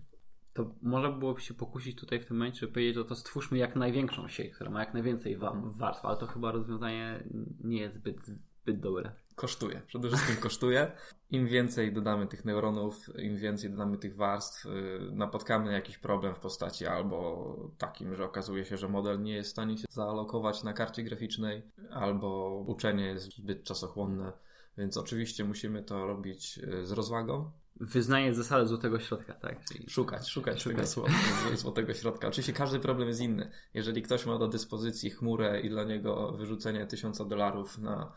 To 0.53 0.75
może 0.82 1.12
byłoby 1.12 1.41
się 1.41 1.53
pokusić 1.53 2.00
tutaj 2.00 2.20
w 2.20 2.25
tym 2.25 2.38
momencie, 2.38 2.60
żeby 2.60 2.74
powiedzieć, 2.74 2.96
że 2.96 3.06
to 3.06 3.15
stwórzmy 3.15 3.58
jak 3.58 3.75
największą 3.75 4.27
sieć, 4.27 4.53
która 4.56 4.70
ma 4.70 4.79
jak 4.79 4.94
najwięcej 4.94 5.38
wa- 5.38 5.62
warstw, 5.65 6.06
ale 6.06 6.17
to 6.17 6.27
chyba 6.27 6.51
rozwiązanie 6.51 7.24
nie 7.63 7.79
jest 7.79 7.96
zbyt, 7.96 8.25
zbyt 8.25 8.79
dobre. 8.79 9.12
Kosztuje, 9.36 9.82
przede 9.88 10.08
wszystkim 10.08 10.36
kosztuje. 10.36 10.91
Im 11.29 11.48
więcej 11.48 11.94
dodamy 11.94 12.27
tych 12.27 12.46
neuronów, 12.46 13.20
im 13.20 13.38
więcej 13.38 13.70
dodamy 13.70 13.98
tych 13.98 14.15
warstw, 14.15 14.65
y, 14.65 14.70
napotkamy 15.12 15.74
jakiś 15.74 15.98
problem 15.98 16.36
w 16.36 16.39
postaci 16.39 16.86
albo 16.86 17.72
takim, 17.77 18.15
że 18.15 18.25
okazuje 18.25 18.65
się, 18.65 18.77
że 18.77 18.88
model 18.89 19.22
nie 19.22 19.34
jest 19.34 19.50
w 19.50 19.51
stanie 19.51 19.77
się 19.77 19.86
zaalokować 19.89 20.63
na 20.63 20.74
karcie 20.74 21.03
graficznej, 21.03 21.63
albo 21.91 22.60
uczenie 22.67 23.06
jest 23.06 23.36
zbyt 23.38 23.63
czasochłonne. 23.63 24.32
Więc 24.77 24.98
oczywiście 24.98 25.43
musimy 25.46 25.84
to 25.84 26.07
robić 26.07 26.57
y, 26.57 26.86
z 26.86 26.91
rozwagą, 26.91 27.51
Wyznaje 27.79 28.34
zasadę 28.34 28.67
złotego 28.67 29.00
środka, 29.00 29.34
tak? 29.34 29.65
Czyli 29.65 29.89
Szukać, 29.89 30.27
szukać, 30.29 30.62
Szukać. 30.62 30.77
tego 30.96 31.07
zło- 31.07 31.55
złotego 31.57 31.93
środka. 31.93 32.27
Oczywiście 32.27 32.53
każdy 32.53 32.79
problem 32.79 33.07
jest 33.07 33.22
inny. 33.22 33.51
Jeżeli 33.74 34.01
ktoś 34.01 34.25
ma 34.25 34.38
do 34.38 34.48
dyspozycji 34.48 35.10
chmurę 35.10 35.62
i 35.62 35.69
dla 35.69 35.84
niego 35.84 36.31
wyrzucenie 36.31 36.88
tysiąca 36.88 37.25
dolarów 37.25 37.77
na, 37.77 38.13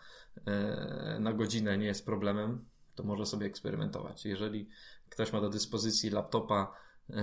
e, 0.47 1.19
na 1.21 1.33
godzinę 1.33 1.79
nie 1.79 1.87
jest 1.87 2.07
problemem, 2.07 2.64
to 2.95 3.02
może 3.05 3.26
sobie 3.26 3.47
eksperymentować. 3.47 4.25
Jeżeli 4.26 4.69
ktoś 5.09 5.33
ma 5.33 5.40
do 5.40 5.49
dyspozycji 5.49 6.11
laptopa 6.11 6.75
e, 7.11 7.14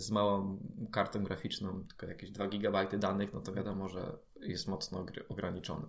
z 0.00 0.10
małą 0.10 0.58
kartą 0.92 1.24
graficzną, 1.24 1.84
tylko 1.88 2.06
jakieś 2.06 2.30
2 2.30 2.46
GB 2.48 2.98
danych, 2.98 3.32
no 3.32 3.40
to 3.40 3.52
wiadomo, 3.52 3.88
że 3.88 4.18
jest 4.40 4.68
mocno 4.68 5.04
ogr- 5.04 5.24
ograniczony. 5.28 5.86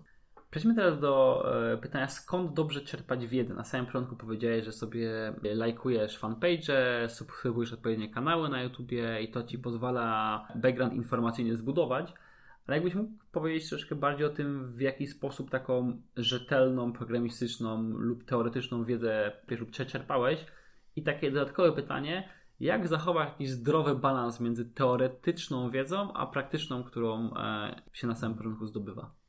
Przejdźmy 0.50 0.74
teraz 0.74 1.00
do 1.00 1.44
e, 1.72 1.76
pytania, 1.76 2.08
skąd 2.08 2.54
dobrze 2.54 2.80
czerpać 2.80 3.26
wiedzę. 3.26 3.54
Na 3.54 3.64
samym 3.64 3.86
początku 3.86 4.16
powiedziałeś, 4.16 4.64
że 4.64 4.72
sobie 4.72 5.10
lajkujesz 5.42 6.18
fanpage, 6.18 7.08
subskrybujesz 7.08 7.72
odpowiednie 7.72 8.10
kanały 8.10 8.48
na 8.48 8.62
YouTubie 8.62 9.22
i 9.22 9.30
to 9.30 9.42
ci 9.42 9.58
pozwala 9.58 10.48
background 10.54 10.94
informacyjny 10.94 11.56
zbudować. 11.56 12.14
Ale 12.66 12.76
jakbyś 12.76 12.94
mógł 12.94 13.12
powiedzieć 13.32 13.68
troszkę 13.68 13.94
bardziej 13.94 14.26
o 14.26 14.30
tym, 14.30 14.72
w 14.72 14.80
jaki 14.80 15.06
sposób 15.06 15.50
taką 15.50 16.02
rzetelną, 16.16 16.92
programistyczną 16.92 17.82
lub 17.82 18.24
teoretyczną 18.24 18.84
wiedzę 18.84 19.32
pierwszy 19.46 19.64
lub 19.64 19.74
czerpałeś. 19.86 20.46
I 20.96 21.02
takie 21.02 21.30
dodatkowe 21.30 21.72
pytanie, 21.72 22.28
jak 22.60 22.88
zachować 22.88 23.28
jakiś 23.28 23.50
zdrowy 23.50 23.94
balans 23.94 24.40
między 24.40 24.64
teoretyczną 24.64 25.70
wiedzą, 25.70 26.12
a 26.12 26.26
praktyczną, 26.26 26.84
którą 26.84 27.34
e, 27.34 27.82
się 27.92 28.06
na 28.06 28.14
samym 28.14 28.38
początku 28.38 28.66
zdobywa? 28.66 29.19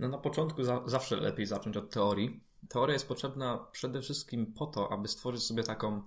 No 0.00 0.08
na 0.08 0.18
początku 0.18 0.64
za, 0.64 0.82
zawsze 0.86 1.16
lepiej 1.16 1.46
zacząć 1.46 1.76
od 1.76 1.90
teorii. 1.90 2.44
Teoria 2.68 2.92
jest 2.92 3.08
potrzebna 3.08 3.66
przede 3.72 4.00
wszystkim 4.00 4.52
po 4.52 4.66
to, 4.66 4.92
aby 4.92 5.08
stworzyć 5.08 5.42
sobie 5.42 5.62
taką 5.62 6.02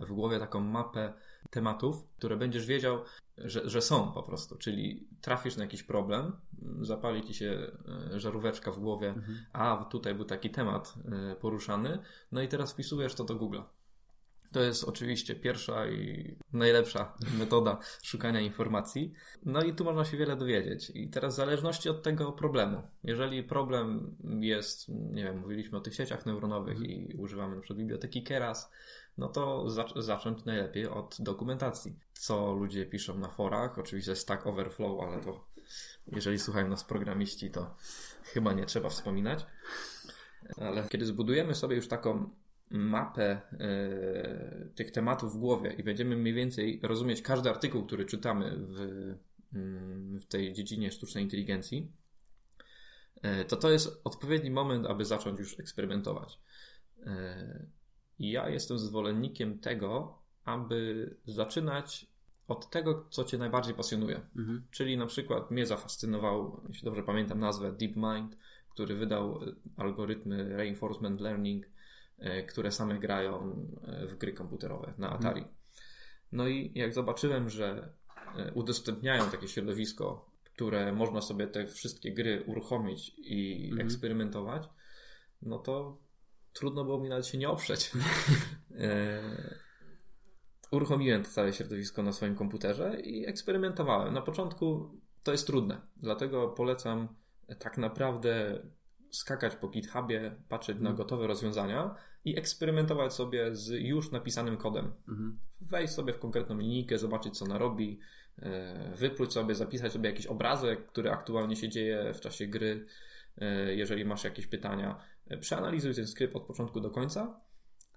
w 0.00 0.12
głowie 0.12 0.38
taką 0.38 0.60
mapę 0.60 1.12
tematów, 1.50 2.04
które 2.18 2.36
będziesz 2.36 2.66
wiedział, 2.66 2.98
że, 3.38 3.68
że 3.70 3.82
są 3.82 4.12
po 4.12 4.22
prostu. 4.22 4.56
Czyli 4.56 5.08
trafisz 5.20 5.56
na 5.56 5.64
jakiś 5.64 5.82
problem, 5.82 6.36
zapali 6.80 7.24
ci 7.26 7.34
się 7.34 7.72
e, 8.14 8.20
żaróweczka 8.20 8.72
w 8.72 8.78
głowie, 8.78 9.14
a 9.52 9.86
tutaj 9.90 10.14
był 10.14 10.24
taki 10.24 10.50
temat 10.50 10.94
e, 11.12 11.36
poruszany, 11.36 11.98
no 12.32 12.42
i 12.42 12.48
teraz 12.48 12.72
wpisujesz 12.72 13.14
to 13.14 13.24
do 13.24 13.34
Google'a. 13.34 13.62
To 14.52 14.60
jest 14.60 14.84
oczywiście 14.84 15.34
pierwsza 15.34 15.86
i 15.88 16.36
najlepsza 16.52 17.14
metoda 17.38 17.78
szukania 18.02 18.40
informacji. 18.40 19.12
No 19.44 19.62
i 19.62 19.74
tu 19.74 19.84
można 19.84 20.04
się 20.04 20.16
wiele 20.16 20.36
dowiedzieć. 20.36 20.90
I 20.94 21.08
teraz 21.10 21.34
w 21.34 21.36
zależności 21.36 21.88
od 21.88 22.02
tego 22.02 22.32
problemu. 22.32 22.82
Jeżeli 23.04 23.42
problem 23.42 24.16
jest, 24.40 24.88
nie 24.88 25.24
wiem, 25.24 25.38
mówiliśmy 25.38 25.78
o 25.78 25.80
tych 25.80 25.94
sieciach 25.94 26.26
neuronowych 26.26 26.80
i 26.80 27.14
używamy 27.18 27.60
przykład 27.60 27.78
biblioteki 27.78 28.22
Keras, 28.22 28.70
no 29.18 29.28
to 29.28 29.64
zac- 29.66 30.02
zacząć 30.02 30.44
najlepiej 30.44 30.86
od 30.86 31.16
dokumentacji. 31.20 31.98
Co 32.12 32.52
ludzie 32.52 32.86
piszą 32.86 33.18
na 33.18 33.28
forach, 33.28 33.78
oczywiście 33.78 34.16
Stack 34.16 34.46
Overflow, 34.46 35.00
ale 35.00 35.20
to 35.20 35.44
jeżeli 36.06 36.38
słuchają 36.38 36.68
nas 36.68 36.84
programiści, 36.84 37.50
to 37.50 37.74
chyba 38.22 38.52
nie 38.52 38.66
trzeba 38.66 38.88
wspominać. 38.88 39.46
Ale 40.56 40.88
kiedy 40.88 41.06
zbudujemy 41.06 41.54
sobie 41.54 41.76
już 41.76 41.88
taką 41.88 42.30
mapę 42.70 43.40
e, 43.52 44.68
tych 44.74 44.90
tematów 44.90 45.34
w 45.34 45.38
głowie 45.38 45.72
i 45.78 45.82
będziemy 45.82 46.16
mniej 46.16 46.34
więcej 46.34 46.80
rozumieć 46.82 47.22
każdy 47.22 47.50
artykuł, 47.50 47.86
który 47.86 48.04
czytamy 48.04 48.56
w, 48.56 48.78
mm, 49.54 50.18
w 50.18 50.26
tej 50.26 50.52
dziedzinie 50.52 50.90
sztucznej 50.90 51.24
inteligencji, 51.24 51.92
e, 53.22 53.44
to 53.44 53.56
to 53.56 53.70
jest 53.70 54.00
odpowiedni 54.04 54.50
moment, 54.50 54.86
aby 54.86 55.04
zacząć 55.04 55.38
już 55.38 55.60
eksperymentować. 55.60 56.40
E, 57.06 57.66
ja 58.18 58.48
jestem 58.48 58.78
zwolennikiem 58.78 59.58
tego, 59.58 60.18
aby 60.44 61.10
zaczynać 61.26 62.06
od 62.48 62.70
tego, 62.70 63.06
co 63.10 63.24
Cię 63.24 63.38
najbardziej 63.38 63.74
pasjonuje. 63.74 64.20
Mhm. 64.36 64.66
Czyli 64.70 64.96
na 64.96 65.06
przykład 65.06 65.50
mnie 65.50 65.66
zafascynował, 65.66 66.60
jeśli 66.68 66.84
dobrze 66.84 67.02
pamiętam 67.02 67.38
nazwę, 67.38 67.72
DeepMind, 67.72 68.36
który 68.70 68.94
wydał 68.94 69.40
algorytmy 69.76 70.56
reinforcement 70.56 71.20
learning, 71.20 71.66
które 72.48 72.72
same 72.72 72.98
grają 72.98 73.66
e, 73.82 74.06
w 74.06 74.14
gry 74.18 74.32
komputerowe 74.32 74.94
na 74.98 75.10
Atari. 75.10 75.44
No 76.32 76.48
i 76.48 76.72
jak 76.74 76.94
zobaczyłem, 76.94 77.50
że 77.50 77.92
e, 78.36 78.52
udostępniają 78.52 79.30
takie 79.30 79.48
środowisko, 79.48 80.30
które 80.44 80.92
można 80.92 81.20
sobie 81.20 81.46
te 81.46 81.66
wszystkie 81.66 82.14
gry 82.14 82.44
uruchomić 82.46 83.14
i 83.18 83.68
Mhm. 83.70 83.86
eksperymentować, 83.86 84.68
no 85.42 85.58
to 85.58 85.98
trudno 86.52 86.84
było 86.84 87.00
mi 87.00 87.08
nawet 87.08 87.26
się 87.26 87.38
nie 87.38 87.48
oprzeć. 87.48 87.90
E, 88.80 89.22
uruchomiłem 90.70 91.24
to 91.24 91.30
całe 91.30 91.52
środowisko 91.52 92.02
na 92.02 92.12
swoim 92.12 92.34
komputerze 92.34 93.00
i 93.00 93.26
eksperymentowałem. 93.26 94.14
Na 94.14 94.22
początku 94.22 94.94
to 95.22 95.32
jest 95.32 95.46
trudne, 95.46 95.80
dlatego 95.96 96.48
polecam 96.48 97.08
tak 97.58 97.78
naprawdę 97.78 98.62
skakać 99.10 99.56
po 99.56 99.68
GitHubie, 99.68 100.34
patrzeć 100.48 100.74
na 100.76 100.80
Mhm. 100.80 100.96
gotowe 100.96 101.26
rozwiązania 101.26 101.94
i 102.24 102.38
eksperymentować 102.38 103.12
sobie 103.14 103.54
z 103.56 103.68
już 103.70 104.10
napisanym 104.12 104.56
kodem. 104.56 104.92
Mhm. 105.08 105.38
Wejść 105.60 105.92
sobie 105.92 106.12
w 106.12 106.18
konkretną 106.18 106.58
linijkę, 106.58 106.98
zobaczyć 106.98 107.38
co 107.38 107.44
ona 107.44 107.58
robi, 107.58 108.00
e, 108.38 108.92
wypluć 108.96 109.32
sobie, 109.32 109.54
zapisać 109.54 109.92
sobie 109.92 110.10
jakiś 110.10 110.26
obrazek, 110.26 110.86
który 110.86 111.10
aktualnie 111.10 111.56
się 111.56 111.68
dzieje 111.68 112.14
w 112.14 112.20
czasie 112.20 112.46
gry. 112.46 112.86
E, 113.38 113.74
Jeżeli 113.74 114.04
masz 114.04 114.24
jakieś 114.24 114.46
pytania, 114.46 114.98
e, 115.28 115.38
przeanalizuj 115.38 115.94
ten 115.94 116.06
skrypt 116.06 116.36
od 116.36 116.42
początku 116.42 116.80
do 116.80 116.90
końca, 116.90 117.40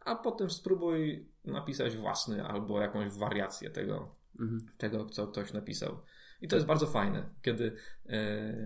a 0.05 0.15
potem 0.15 0.49
spróbuj 0.49 1.27
napisać 1.45 1.97
własny 1.97 2.43
albo 2.45 2.81
jakąś 2.81 3.11
wariację 3.13 3.69
tego, 3.69 4.15
Mhm. 4.39 4.67
tego, 4.77 5.05
co 5.05 5.27
ktoś 5.27 5.53
napisał. 5.53 5.97
I 6.41 6.47
to 6.47 6.55
jest 6.55 6.67
bardzo 6.67 6.87
fajne, 6.87 7.29
kiedy 7.41 7.75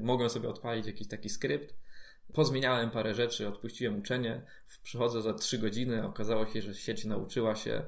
mogłem 0.02 0.30
sobie 0.30 0.50
odpalić 0.50 0.88
jakiś 0.88 1.08
taki 1.08 1.30
skrypt, 1.30 1.76
pozmieniałem 2.34 2.92
parę 2.92 3.14
rzeczy, 3.14 3.48
odpuściłem 3.48 4.00
uczenie, 4.00 4.42
w- 4.68 4.82
przychodzę 4.82 5.22
za 5.22 5.34
3 5.34 5.58
godziny, 5.58 6.06
okazało 6.06 6.46
się, 6.46 6.62
że 6.62 6.74
sieć 6.74 7.06
nauczyła 7.06 7.56
się, 7.56 7.84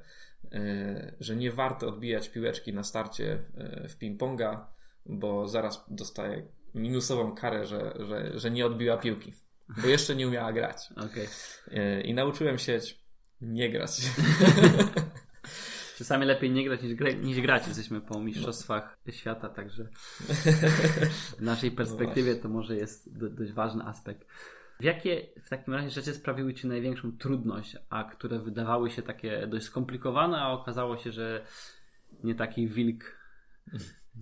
e, 0.52 1.16
że 1.20 1.36
nie 1.36 1.52
warto 1.52 1.88
odbijać 1.88 2.30
piłeczki 2.30 2.74
na 2.74 2.84
starcie 2.84 3.44
e, 3.58 3.88
w 3.90 3.98
ping-ponga, 4.00 4.66
bo 5.06 5.48
zaraz 5.48 5.86
dostaje 5.88 6.48
minusową 6.76 7.36
karę, 7.36 7.66
że, 7.66 7.94
że, 8.00 8.40
że 8.40 8.52
nie 8.52 8.66
odbiła 8.66 8.98
piłki, 8.98 9.34
bo 9.82 9.88
jeszcze 9.88 10.16
nie 10.16 10.28
umiała 10.28 10.54
grać. 10.54 10.90
Okej. 11.12 11.28
E, 11.72 12.02
I 12.02 12.14
nauczyłem 12.14 12.58
sieć 12.60 13.00
nie 13.42 13.70
grać. 13.72 13.92
Czasami 15.98 16.26
lepiej 16.26 16.52
nie 16.52 16.66
grać 16.66 16.82
niż, 16.82 16.94
gra, 16.96 17.12
niż 17.12 17.42
grać. 17.42 17.68
Jesteśmy 17.68 18.02
po 18.02 18.20
mistrzostwach 18.20 18.98
świata, 19.10 19.50
także 19.50 19.88
w 21.38 21.42
naszej 21.42 21.72
perspektywie 21.72 22.36
to 22.36 22.50
może 22.50 22.76
jest 22.76 23.18
do, 23.18 23.30
dość 23.30 23.52
ważny 23.52 23.84
aspekt. 23.84 24.28
W 24.80 24.84
jakie 24.84 25.28
w 25.44 25.50
takim 25.50 25.74
razie 25.74 25.90
rzeczy 25.90 26.14
sprawiły 26.14 26.54
Ci 26.54 26.68
największą 26.68 27.18
trudność, 27.18 27.78
a 27.90 28.04
które 28.04 28.40
wydawały 28.40 28.90
się 28.90 29.02
takie 29.02 29.48
dość 29.48 29.66
skomplikowane, 29.66 30.38
a 30.38 30.50
okazało 30.50 30.98
się, 30.98 31.12
że 31.12 31.46
nie 32.24 32.36
taki 32.36 32.68
wilk 32.68 33.18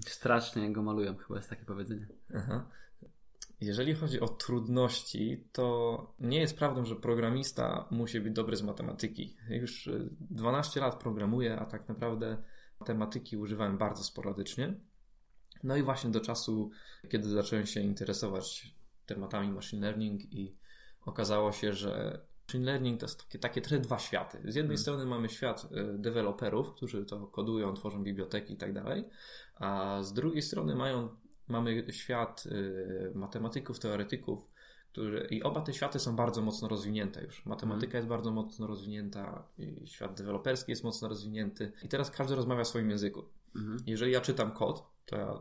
straszny, 0.07 0.61
jak 0.63 0.71
go 0.71 0.83
malują, 0.83 1.17
chyba 1.17 1.35
jest 1.35 1.49
takie 1.49 1.65
powiedzenie. 1.65 2.07
Aha. 2.35 2.65
Jeżeli 3.61 3.93
chodzi 3.93 4.19
o 4.19 4.27
trudności, 4.27 5.47
to 5.51 6.15
nie 6.19 6.39
jest 6.39 6.57
prawdą, 6.57 6.85
że 6.85 6.95
programista 6.95 7.87
musi 7.91 8.19
być 8.19 8.33
dobry 8.33 8.55
z 8.55 8.63
matematyki. 8.63 9.37
Już 9.49 9.87
y, 9.87 10.09
12 10.21 10.79
lat 10.79 10.95
programuję, 10.95 11.59
a 11.59 11.65
tak 11.65 11.89
naprawdę 11.89 12.37
matematyki 12.79 13.37
używałem 13.37 13.77
bardzo 13.77 14.03
sporadycznie. 14.03 14.73
No 15.63 15.75
i 15.75 15.83
właśnie 15.83 16.09
do 16.09 16.19
czasu, 16.19 16.71
kiedy 17.09 17.29
zacząłem 17.29 17.65
się 17.65 17.81
interesować 17.81 18.75
tematami 19.05 19.51
machine 19.51 19.81
learning 19.81 20.33
i 20.33 20.55
okazało 21.05 21.51
się, 21.51 21.73
że 21.73 22.21
machine 22.47 22.65
learning 22.65 22.99
to 22.99 23.05
jest 23.05 23.23
takie, 23.23 23.39
takie 23.39 23.61
trochę 23.61 23.79
dwa 23.79 23.99
światy. 23.99 24.51
Z 24.51 24.55
jednej 24.55 24.77
strony 24.77 25.05
mamy 25.05 25.29
świat 25.29 25.63
y, 25.65 25.97
deweloperów, 25.97 26.73
którzy 26.73 27.05
to 27.05 27.27
kodują, 27.27 27.73
tworzą 27.73 28.03
biblioteki 28.03 28.53
i 28.53 28.57
tak 28.57 28.73
dalej, 28.73 29.05
a 29.55 29.99
z 30.03 30.13
drugiej 30.13 30.41
strony 30.41 30.75
mają 30.75 31.09
mamy 31.47 31.85
świat 31.91 32.43
y, 32.45 33.11
matematyków, 33.15 33.79
teoretyków, 33.79 34.47
którzy, 34.91 35.27
i 35.31 35.43
oba 35.43 35.61
te 35.61 35.73
światy 35.73 35.99
są 35.99 36.15
bardzo 36.15 36.41
mocno 36.41 36.67
rozwinięte 36.67 37.23
już. 37.23 37.45
Matematyka 37.45 37.97
jest 37.97 38.07
bardzo 38.09 38.31
mocno 38.31 38.67
rozwinięta, 38.67 39.47
świat 39.85 40.17
deweloperski 40.17 40.71
jest 40.71 40.83
mocno 40.83 41.07
rozwinięty 41.09 41.71
i 41.83 41.87
teraz 41.87 42.11
każdy 42.11 42.35
rozmawia 42.35 42.63
w 42.63 42.67
swoim 42.67 42.89
języku. 42.89 43.23
Mhm. 43.55 43.77
Jeżeli 43.85 44.11
ja 44.11 44.21
czytam 44.21 44.51
kod, 44.51 44.83
to 45.05 45.17
ja 45.17 45.39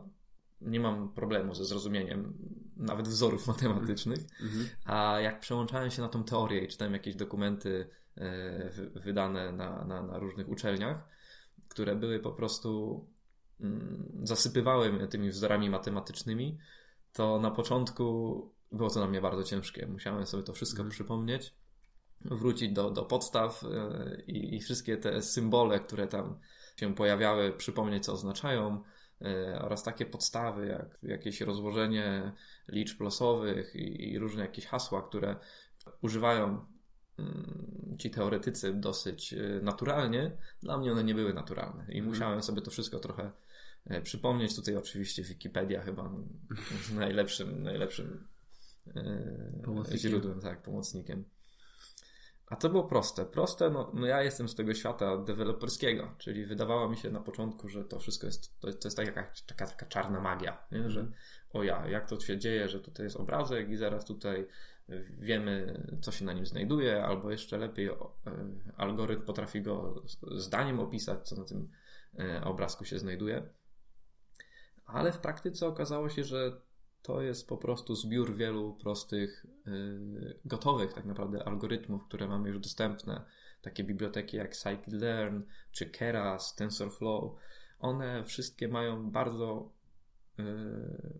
nie 0.61 0.79
mam 0.79 1.13
problemu 1.13 1.55
ze 1.55 1.65
zrozumieniem 1.65 2.33
nawet 2.77 3.07
wzorów 3.07 3.47
matematycznych, 3.47 4.19
Mhm. 4.41 4.65
a 4.85 5.19
jak 5.19 5.39
przełączałem 5.39 5.91
się 5.91 6.01
na 6.01 6.09
tą 6.09 6.23
teorię 6.23 6.59
i 6.59 6.67
czytałem 6.67 6.93
jakieś 6.93 7.15
dokumenty 7.15 7.89
e, 8.17 8.69
wy- 8.69 8.89
wydane 8.89 9.51
na, 9.51 9.85
na, 9.85 10.03
na 10.03 10.19
różnych 10.19 10.49
uczelniach, 10.49 11.07
które 11.67 11.95
były 11.95 12.19
po 12.19 12.31
prostu 12.31 12.99
mm, 13.61 14.19
zasypywały 14.23 14.93
mnie 14.93 15.07
tymi 15.07 15.29
wzorami 15.29 15.69
matematycznymi, 15.69 16.57
to 17.13 17.39
na 17.39 17.51
początku 17.51 18.05
było 18.71 18.89
to 18.89 18.99
dla 18.99 19.07
mnie 19.07 19.21
bardzo 19.21 19.43
ciężkie. 19.43 19.87
Musiałem 19.87 20.25
sobie 20.25 20.43
to 20.43 20.53
wszystko 20.53 20.79
Mhm. 20.81 20.89
przypomnieć, 20.91 21.53
wrócić 22.21 22.71
do, 22.73 22.91
do 22.91 23.05
podstaw 23.05 23.63
e, 23.63 24.21
i, 24.27 24.55
i 24.55 24.59
wszystkie 24.61 24.97
te 24.97 25.21
symbole, 25.21 25.79
które 25.79 26.07
tam 26.07 26.39
się 26.79 26.95
pojawiały, 26.95 27.51
przypomnieć 27.53 28.05
co 28.05 28.13
oznaczają 28.13 28.83
e, 29.21 29.61
oraz 29.61 29.83
takie 29.83 30.05
podstawy 30.05 30.67
jak 30.67 30.97
jakieś 31.03 31.41
rozłożenie 31.41 32.31
liczb 32.67 33.01
losowych 33.01 33.75
i, 33.75 34.11
i 34.11 34.19
różne 34.19 34.41
jakieś 34.41 34.65
hasła, 34.65 35.01
które 35.01 35.35
używają 36.01 36.65
mm, 37.19 37.95
ci 37.99 38.09
teoretycy 38.11 38.73
dosyć 38.73 39.33
e, 39.33 39.59
naturalnie, 39.61 40.37
dla 40.61 40.77
mnie 40.77 40.91
one 40.91 41.03
nie 41.03 41.15
były 41.15 41.33
naturalne 41.33 41.83
i 41.83 41.97
Mhm. 41.97 42.05
musiałem 42.05 42.43
sobie 42.43 42.61
to 42.61 42.71
wszystko 42.71 42.99
trochę 42.99 43.31
przypomnieć. 44.03 44.55
Tutaj 44.55 44.75
oczywiście 44.75 45.23
Wikipedia 45.23 45.81
chyba 45.81 46.11
najlepszym, 46.95 47.63
najlepszym 47.63 48.27
e, 48.95 49.97
źródłem, 49.97 50.41
tak, 50.41 50.61
pomocnikiem. 50.61 51.25
A 52.47 52.55
to 52.55 52.69
było 52.69 52.83
proste. 52.83 53.25
Proste, 53.25 53.69
no, 53.69 53.91
no 53.93 54.07
ja 54.07 54.23
jestem 54.23 54.49
z 54.49 54.55
tego 54.55 54.73
świata 54.73 55.17
deweloperskiego, 55.17 56.15
czyli 56.17 56.45
wydawało 56.45 56.89
mi 56.89 56.97
się 56.97 57.11
na 57.11 57.19
początku, 57.19 57.69
że 57.69 57.85
to 57.85 57.99
wszystko 57.99 58.27
jest, 58.27 58.59
to, 58.59 58.73
to 58.73 58.87
jest 58.87 58.97
tak 58.97 59.05
jakaś, 59.05 59.41
taka, 59.41 59.67
taka 59.67 59.85
czarna 59.85 60.21
magia, 60.21 60.57
nie? 60.71 60.89
że 60.89 61.11
o 61.53 61.63
ja, 61.63 61.87
jak 61.87 62.09
to 62.09 62.19
się 62.19 62.37
dzieje, 62.37 62.69
że 62.69 62.79
tutaj 62.79 63.05
jest 63.05 63.15
obrazek 63.15 63.69
i 63.69 63.77
zaraz 63.77 64.05
tutaj 64.05 64.47
wiemy, 65.19 65.83
co 66.01 66.11
się 66.11 66.25
na 66.25 66.33
nim 66.33 66.45
znajduje, 66.45 67.05
albo 67.05 67.31
jeszcze 67.31 67.57
lepiej 67.57 67.87
e, 67.87 67.95
algorytm 68.77 69.21
potrafi 69.21 69.61
go 69.61 70.03
zdaniem 70.31 70.79
opisać, 70.79 71.27
co 71.27 71.35
na 71.35 71.43
tym 71.43 71.69
e, 72.19 72.43
obrazku 72.43 72.85
się 72.85 72.99
znajduje. 72.99 73.49
Ale 74.85 75.11
w 75.11 75.19
praktyce 75.19 75.67
okazało 75.67 76.09
się, 76.09 76.23
że 76.23 76.61
to 77.01 77.21
jest 77.21 77.47
po 77.47 77.57
prostu 77.57 77.95
zbiór 77.95 78.35
wielu 78.35 78.73
prostych, 78.73 79.45
y, 79.67 80.39
gotowych 80.45 80.93
tak 80.93 81.05
naprawdę 81.05 81.47
algorytmów, 81.47 82.05
które 82.07 82.27
mamy 82.27 82.49
już 82.49 82.59
dostępne. 82.59 83.25
Takie 83.61 83.83
biblioteki 83.83 84.37
jak 84.37 84.55
scikit-learn 84.55 85.41
czy 85.71 85.85
Keras, 85.85 86.55
TensorFlow. 86.55 87.35
One 87.79 88.23
wszystkie 88.23 88.67
mają 88.67 89.11
bardzo, 89.11 89.71
y, 90.39 90.43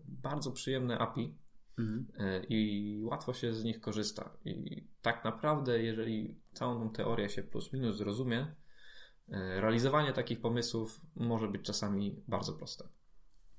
bardzo 0.04 0.52
przyjemne 0.52 0.98
API 0.98 1.38
Mhm. 1.78 2.06
y, 2.20 2.46
i 2.48 3.00
łatwo 3.04 3.34
się 3.34 3.54
z 3.54 3.64
nich 3.64 3.80
korzysta. 3.80 4.36
I 4.44 4.84
tak 5.02 5.24
naprawdę, 5.24 5.82
jeżeli 5.82 6.40
całą 6.52 6.80
tą 6.80 6.90
teorię 6.90 7.28
się 7.28 7.42
plus 7.42 7.72
minus 7.72 7.96
zrozumie, 7.96 8.54
realizowanie 9.60 10.12
takich 10.12 10.40
pomysłów 10.40 11.00
może 11.16 11.48
być 11.48 11.62
czasami 11.62 12.22
bardzo 12.28 12.52
proste. 12.52 12.88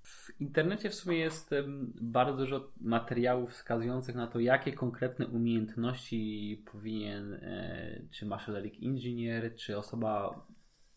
W 0.07 0.41
internecie 0.41 0.89
w 0.89 0.95
sumie 0.95 1.17
jest 1.17 1.55
bardzo 2.01 2.37
dużo 2.37 2.71
materiałów 2.81 3.51
wskazujących 3.51 4.15
na 4.15 4.27
to, 4.27 4.39
jakie 4.39 4.73
konkretne 4.73 5.27
umiejętności 5.27 6.63
powinien 6.72 7.33
e, 7.33 8.01
czy 8.11 8.25
learning 8.25 8.74
engineer, 8.83 9.55
czy 9.55 9.77
osoba 9.77 10.46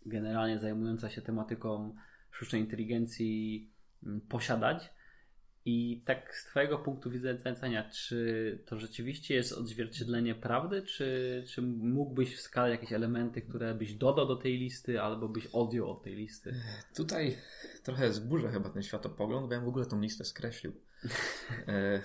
generalnie 0.07 0.59
zajmująca 0.59 1.11
się 1.11 1.23
tematyką 1.23 1.95
sztucznej 2.31 2.63
inteligencji 2.63 3.71
posiadać. 4.29 4.91
I 5.65 6.03
tak 6.07 6.37
z 6.37 6.45
Twojego 6.45 6.79
punktu 6.79 7.11
widzenia, 7.11 7.91
czy 7.91 8.59
to 8.67 8.79
rzeczywiście 8.79 9.35
jest 9.35 9.53
odzwierciedlenie 9.53 10.35
prawdy, 10.35 10.83
czy, 10.83 11.45
czy 11.49 11.63
mógłbyś 11.63 12.37
wskazać 12.37 12.71
jakieś 12.71 12.93
elementy, 12.93 13.43
które 13.43 13.75
byś 13.75 13.95
dodał 13.95 14.27
do 14.27 14.37
tej 14.37 14.59
listy, 14.59 15.01
albo 15.01 15.29
byś 15.29 15.47
odjął 15.47 15.91
od 15.91 16.03
tej 16.03 16.15
listy? 16.17 16.55
Tutaj 16.95 17.37
trochę 17.83 18.13
zburzę 18.13 18.49
chyba 18.51 18.71
ten 18.71 18.83
światopogląd, 18.83 19.49
bo 19.49 19.55
ja 19.55 19.61
w 19.61 19.69
ogóle 19.69 19.87
tą 19.87 20.01
listę 20.01 20.25
skreślił. 20.25 20.73
E, 21.69 22.03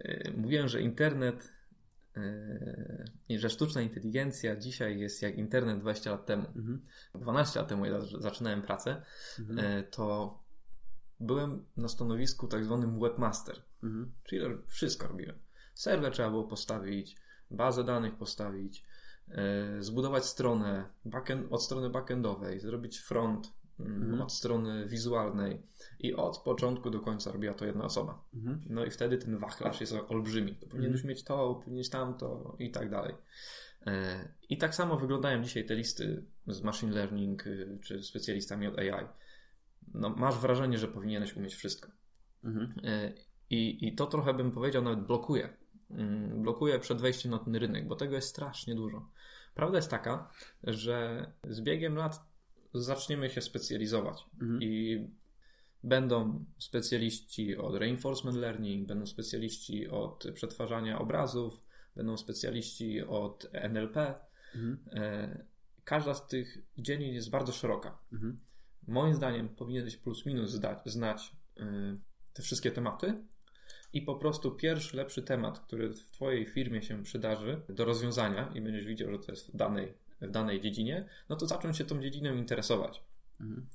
e, 0.00 0.30
Mówiłem, 0.36 0.68
że 0.68 0.80
internet 0.82 1.52
e, 2.16 3.04
i 3.28 3.38
że 3.38 3.50
sztuczna 3.50 3.82
inteligencja 3.82 4.56
dzisiaj 4.56 5.00
jest 5.00 5.22
jak 5.22 5.38
internet 5.38 5.80
20 5.80 6.10
lat 6.10 6.26
temu. 6.26 6.46
Mhm. 6.56 6.82
12 7.14 7.60
lat 7.60 7.68
temu, 7.68 7.84
za- 8.00 8.20
zaczynałem 8.20 8.62
pracę, 8.62 9.02
Mhm. 9.38 9.58
e, 9.58 9.82
to 9.82 10.38
byłem 11.20 11.64
na 11.76 11.88
stanowisku 11.88 12.48
tak 12.48 12.64
zwanym 12.64 13.00
webmaster. 13.00 13.62
Mhm. 13.82 14.12
Czyli 14.24 14.42
wszystko 14.66 15.08
robiłem. 15.08 15.36
Serwer 15.74 16.12
trzeba 16.12 16.30
było 16.30 16.44
postawić, 16.44 17.16
bazę 17.50 17.84
danych 17.84 18.14
postawić, 18.14 18.84
e, 19.28 19.82
zbudować 19.82 20.24
stronę 20.26 20.84
backend, 21.04 21.52
od 21.52 21.62
strony 21.62 21.90
backendowej, 21.90 22.60
zrobić 22.60 22.98
front 22.98 23.52
mm, 23.80 24.02
Mhm. 24.02 24.22
od 24.22 24.32
strony 24.32 24.86
wizualnej 24.86 25.62
i 25.98 26.14
od 26.14 26.38
początku 26.38 26.90
do 26.90 27.00
końca 27.00 27.32
robiła 27.32 27.54
to 27.54 27.64
jedna 27.64 27.84
osoba. 27.84 28.24
Mhm. 28.34 28.62
No 28.66 28.84
i 28.84 28.90
wtedy 28.90 29.18
ten 29.18 29.38
wachlarz 29.38 29.80
jest 29.80 29.92
olbrzymi. 30.08 30.54
To 30.56 30.66
powinieneś 30.66 31.04
mieć 31.04 31.24
to, 31.24 31.54
powinieneś 31.54 31.88
tamto 31.88 32.56
i 32.58 32.70
tak 32.70 32.90
dalej. 32.90 33.14
E, 33.86 34.28
I 34.48 34.58
tak 34.58 34.74
samo 34.74 34.96
wyglądają 34.96 35.42
dzisiaj 35.42 35.64
te 35.66 35.74
listy 35.74 36.24
z 36.46 36.62
machine 36.62 36.92
learning 36.92 37.46
y, 37.46 37.78
czy 37.82 38.02
specjalistami 38.02 38.66
od 38.66 38.78
AI. 38.78 39.06
No, 39.94 40.08
masz 40.10 40.38
wrażenie, 40.38 40.78
że 40.78 40.88
powinieneś 40.88 41.36
umieć 41.36 41.54
wszystko. 41.54 41.92
Mhm. 42.44 42.72
E, 42.84 43.12
I, 43.50 43.88
I 43.88 43.94
to 43.94 44.06
trochę 44.06 44.34
bym 44.34 44.52
powiedział, 44.52 44.82
nawet 44.82 45.06
blokuje. 45.06 45.56
Mm, 45.90 46.42
Blokuje 46.42 46.78
przed 46.78 47.00
wejściem 47.00 47.30
na 47.32 47.38
ten 47.38 47.56
rynek, 47.56 47.88
bo 47.88 47.96
tego 47.96 48.14
jest 48.14 48.28
strasznie 48.28 48.74
dużo. 48.74 49.10
Prawda 49.54 49.78
jest 49.78 49.90
taka, 49.90 50.30
że 50.64 51.26
z 51.48 51.60
biegiem 51.60 51.94
lat 51.94 52.20
zaczniemy 52.74 53.30
się 53.30 53.40
specjalizować 53.40 54.24
Mhm. 54.42 54.62
i 54.62 55.06
będą 55.84 56.44
specjaliści 56.58 57.56
od 57.56 57.74
reinforcement 57.74 58.36
learning, 58.38 58.88
będą 58.88 59.06
specjaliści 59.06 59.88
od 59.88 60.24
przetwarzania 60.34 60.98
obrazów, 60.98 61.60
będą 61.96 62.16
specjaliści 62.16 63.02
od 63.02 63.48
NLP. 63.52 64.14
Mhm. 64.54 64.78
E, 64.92 65.44
Każda 65.84 66.14
z 66.14 66.26
tych 66.26 66.58
dziedzin 66.78 67.14
jest 67.14 67.30
bardzo 67.30 67.52
szeroka. 67.52 67.98
Mhm. 68.12 68.40
Moim 68.88 69.14
zdaniem 69.14 69.48
powinieneś 69.48 69.96
plus 69.96 70.26
minus 70.26 70.50
zdać, 70.50 70.78
znać 70.84 71.32
y, 71.56 71.62
te 72.32 72.42
wszystkie 72.42 72.70
tematy 72.70 73.14
i 73.92 74.02
po 74.02 74.14
prostu 74.14 74.50
pierwszy 74.50 74.96
lepszy 74.96 75.22
temat, 75.22 75.58
który 75.60 75.88
w 75.94 76.10
Twojej 76.10 76.46
firmie 76.46 76.82
się 76.82 77.02
przydarzy 77.02 77.60
do 77.68 77.84
rozwiązania 77.84 78.52
i 78.54 78.60
będziesz 78.60 78.84
widział, 78.84 79.10
że 79.10 79.18
to 79.18 79.32
jest 79.32 79.52
w 79.52 79.56
danej, 79.56 79.94
w 80.20 80.30
danej 80.30 80.60
dziedzinie, 80.60 81.08
no 81.28 81.36
to 81.36 81.46
zacząć 81.46 81.76
się 81.76 81.84
tą 81.84 82.02
dziedziną 82.02 82.34
interesować. 82.34 83.02
Mhm. 83.40 83.66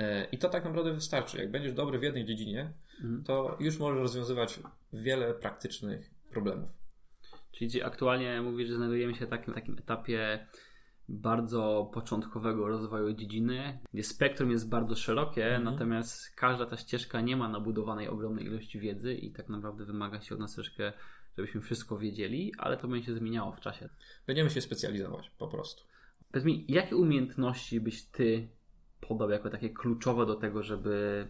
Y, 0.00 0.04
I 0.32 0.38
to 0.38 0.48
tak 0.48 0.64
naprawdę 0.64 0.92
wystarczy. 0.92 1.38
Jak 1.38 1.50
będziesz 1.50 1.72
dobry 1.72 1.98
w 1.98 2.02
jednej 2.02 2.24
dziedzinie, 2.24 2.72
Mhm. 2.98 3.24
to 3.24 3.56
już 3.60 3.78
możesz 3.78 3.98
rozwiązywać 4.02 4.60
wiele 4.92 5.34
praktycznych 5.34 6.10
problemów. 6.30 6.70
Czyli 7.52 7.82
aktualnie 7.82 8.42
mówisz, 8.42 8.68
że 8.68 8.76
znajdujemy 8.76 9.14
się 9.14 9.26
w 9.26 9.30
takim, 9.30 9.54
takim 9.54 9.78
etapie 9.78 10.46
bardzo 11.08 11.90
początkowego 11.94 12.68
rozwoju 12.68 13.12
dziedziny, 13.12 13.78
gdzie 13.94 14.02
spektrum 14.02 14.50
jest 14.50 14.68
bardzo 14.68 14.96
szerokie, 14.96 15.46
Mhm. 15.46 15.64
natomiast 15.64 16.34
każda 16.36 16.66
ta 16.66 16.76
ścieżka 16.76 17.20
nie 17.20 17.36
ma 17.36 17.48
nabudowanej 17.48 18.08
ogromnej 18.08 18.44
ilości 18.46 18.80
wiedzy 18.80 19.14
i 19.14 19.32
tak 19.32 19.48
naprawdę 19.48 19.84
wymaga 19.84 20.20
się 20.20 20.34
od 20.34 20.40
nas 20.40 20.54
troszkę, 20.54 20.92
żebyśmy 21.36 21.60
wszystko 21.60 21.98
wiedzieli, 21.98 22.52
ale 22.58 22.76
to 22.76 22.88
będzie 22.88 23.06
się 23.06 23.14
zmieniało 23.14 23.52
w 23.52 23.60
czasie. 23.60 23.88
Będziemy 24.26 24.50
się 24.50 24.60
specjalizować 24.60 25.30
po 25.30 25.48
prostu. 25.48 25.84
Powiedz 26.32 26.46
mi, 26.46 26.64
jakie 26.68 26.96
umiejętności 26.96 27.80
byś 27.80 28.06
ty 28.06 28.48
podał 29.00 29.30
jako 29.30 29.50
takie 29.50 29.70
kluczowe 29.70 30.26
do 30.26 30.34
tego, 30.34 30.62
żeby 30.62 31.26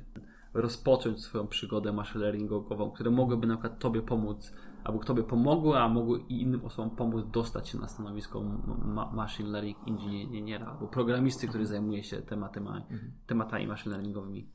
rozpocząć 0.55 1.21
swoją 1.21 1.47
przygodę 1.47 1.93
machine 1.93 2.25
learningową, 2.25 2.91
które 2.91 3.11
mogłyby 3.11 3.47
na 3.47 3.57
przykład 3.57 3.79
tobie 3.79 4.03
pomóc, 4.03 4.53
albo 4.85 5.05
tobie 5.05 5.23
pomogły, 5.23 5.79
a 5.79 5.89
mogły 5.89 6.21
i 6.21 6.43
innym 6.43 6.65
osobom 6.65 6.97
pomóc 6.97 7.27
dostać 7.31 7.69
się 7.69 7.79
na 7.79 7.89
stanowisko 7.89 8.41
ma- 8.85 9.13
machine 9.13 9.49
learning 9.49 9.77
inżyniera 9.87 10.67
albo 10.67 10.89
programisty, 10.89 11.49
który 11.49 11.67
zajmuje 11.67 12.05
się 12.05 12.23
tematami, 12.23 12.69
tematami 13.27 13.67
machine 13.67 13.93
learningowymi. 13.93 14.49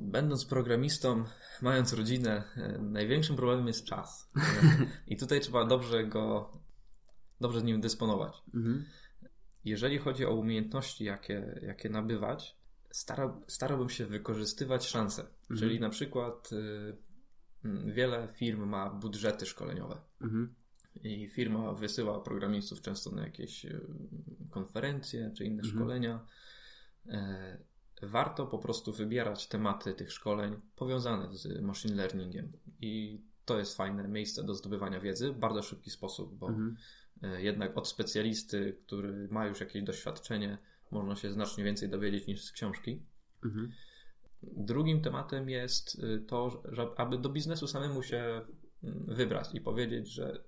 Będąc 0.00 0.44
programistą, 0.44 1.24
mając 1.62 1.92
rodzinę, 1.92 2.44
e, 2.56 2.78
największym 2.78 3.36
problemem 3.36 3.66
jest 3.66 3.84
czas. 3.84 4.30
I 5.06 5.16
tutaj 5.16 5.40
trzeba 5.40 5.64
dobrze 5.64 6.06
go, 6.06 6.52
dobrze 7.40 7.60
z 7.60 7.64
nim 7.64 7.80
dysponować. 7.80 8.42
Mhm. 8.54 8.84
Jeżeli 9.64 9.98
chodzi 9.98 10.26
o 10.26 10.34
umiejętności, 10.34 11.04
jakie, 11.04 11.60
jakie 11.62 11.88
nabywać, 11.90 12.56
starał, 12.90 13.42
starałbym 13.46 13.88
się 13.88 14.06
wykorzystywać 14.06 14.86
szanse. 14.86 15.22
Mhm. 15.22 15.60
Czyli 15.60 15.80
na 15.80 15.88
przykład 15.88 16.52
y, 16.52 16.96
wiele 17.86 18.28
firm 18.28 18.68
ma 18.68 18.90
budżety 18.90 19.46
szkoleniowe. 19.46 20.00
Mhm. 20.20 20.54
I 21.02 21.28
firma 21.28 21.72
wysyła 21.72 22.20
programistów 22.20 22.80
często 22.80 23.10
na 23.10 23.22
jakieś 23.22 23.64
y, 23.64 23.80
konferencje 24.50 25.30
czy 25.36 25.44
inne 25.44 25.62
mhm. 25.62 25.74
szkolenia. 25.74 26.26
E, 27.08 27.58
warto 28.02 28.46
po 28.46 28.58
prostu 28.58 28.92
wybierać 28.92 29.48
tematy 29.48 29.94
tych 29.94 30.12
szkoleń 30.12 30.60
powiązane 30.76 31.36
z 31.36 31.62
machine 31.62 31.94
learningiem. 31.94 32.52
I 32.80 33.22
to 33.44 33.58
jest 33.58 33.76
fajne 33.76 34.08
miejsce 34.08 34.44
do 34.44 34.54
zdobywania 34.54 35.00
wiedzy 35.00 35.32
w 35.32 35.38
bardzo 35.38 35.62
szybki 35.62 35.90
sposób, 35.90 36.34
bo 36.38 36.48
mhm. 36.48 36.76
E, 37.22 37.42
jednak 37.42 37.78
od 37.78 37.88
specjalisty, 37.88 38.78
który 38.86 39.28
ma 39.28 39.46
już 39.46 39.60
jakieś 39.60 39.82
doświadczenie, 39.82 40.58
można 40.90 41.16
się 41.16 41.32
znacznie 41.32 41.64
więcej 41.64 41.88
dowiedzieć 41.88 42.26
niż 42.26 42.44
z 42.44 42.52
książki. 42.52 43.02
Mhm. 43.44 43.72
Drugim 44.42 45.00
tematem 45.00 45.48
jest 45.48 45.98
y, 46.04 46.24
to, 46.26 46.62
że 46.72 46.86
aby 46.96 47.18
do 47.18 47.28
biznesu 47.28 47.66
samemu 47.66 48.02
się 48.02 48.40
mm, 48.82 49.04
wybrać 49.08 49.54
i 49.54 49.60
powiedzieć, 49.60 50.08
że 50.08 50.44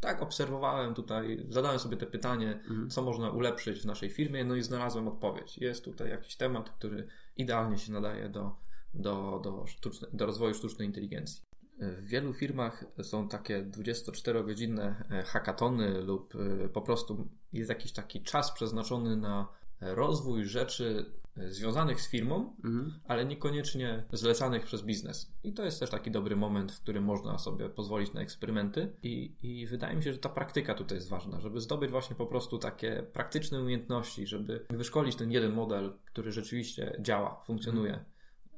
tak, 0.00 0.22
obserwowałem 0.22 0.94
tutaj, 0.94 1.46
zadałem 1.48 1.78
sobie 1.78 1.96
te 1.96 2.06
pytanie, 2.06 2.52
mhm. 2.52 2.90
co 2.90 3.02
można 3.02 3.30
ulepszyć 3.30 3.80
w 3.80 3.86
naszej 3.86 4.10
firmie, 4.10 4.44
no 4.44 4.56
i 4.56 4.62
znalazłem 4.62 5.08
odpowiedź. 5.08 5.58
Jest 5.58 5.84
tutaj 5.84 6.10
jakiś 6.10 6.36
temat, 6.36 6.70
który 6.70 7.06
idealnie 7.36 7.78
się 7.78 7.92
nadaje 7.92 8.28
do, 8.28 8.56
do, 8.94 9.40
do, 9.44 9.66
sztuczne, 9.66 10.08
do 10.12 10.26
rozwoju 10.26 10.54
sztucznej 10.54 10.88
inteligencji. 10.88 11.42
W 11.78 12.06
wielu 12.06 12.32
firmach 12.32 12.84
są 13.02 13.28
takie 13.28 13.62
24-godzinne 13.62 15.04
e, 15.10 15.22
hackatony 15.22 16.02
lub 16.02 16.34
e, 16.34 16.68
po 16.68 16.82
prostu 16.82 17.28
jest 17.52 17.68
jakiś 17.68 17.92
taki 17.92 18.22
czas 18.22 18.52
przeznaczony 18.52 19.16
na 19.16 19.48
rozwój 19.84 20.44
rzeczy 20.44 21.04
związanych 21.36 22.00
z 22.00 22.10
firmą, 22.10 22.56
mhm. 22.64 23.00
ale 23.08 23.24
niekoniecznie 23.24 24.04
zlecanych 24.12 24.64
przez 24.64 24.82
biznes. 24.82 25.32
I 25.44 25.52
to 25.52 25.64
jest 25.64 25.80
też 25.80 25.90
taki 25.90 26.10
dobry 26.10 26.36
moment, 26.36 26.72
w 26.72 26.80
którym 26.80 27.04
można 27.04 27.38
sobie 27.38 27.68
pozwolić 27.68 28.12
na 28.12 28.20
eksperymenty. 28.20 28.92
I, 29.02 29.34
I 29.42 29.66
wydaje 29.66 29.96
mi 29.96 30.02
się, 30.02 30.12
że 30.12 30.18
ta 30.18 30.28
praktyka 30.28 30.74
tutaj 30.74 30.98
jest 30.98 31.08
ważna, 31.08 31.40
żeby 31.40 31.60
zdobyć 31.60 31.90
właśnie 31.90 32.16
po 32.16 32.26
prostu 32.26 32.58
takie 32.58 33.06
praktyczne 33.12 33.60
umiejętności, 33.60 34.26
żeby 34.26 34.66
wyszkolić 34.70 35.16
ten 35.16 35.30
jeden 35.30 35.52
model, 35.52 35.92
który 36.04 36.32
rzeczywiście 36.32 36.96
działa, 37.00 37.42
funkcjonuje. 37.46 38.04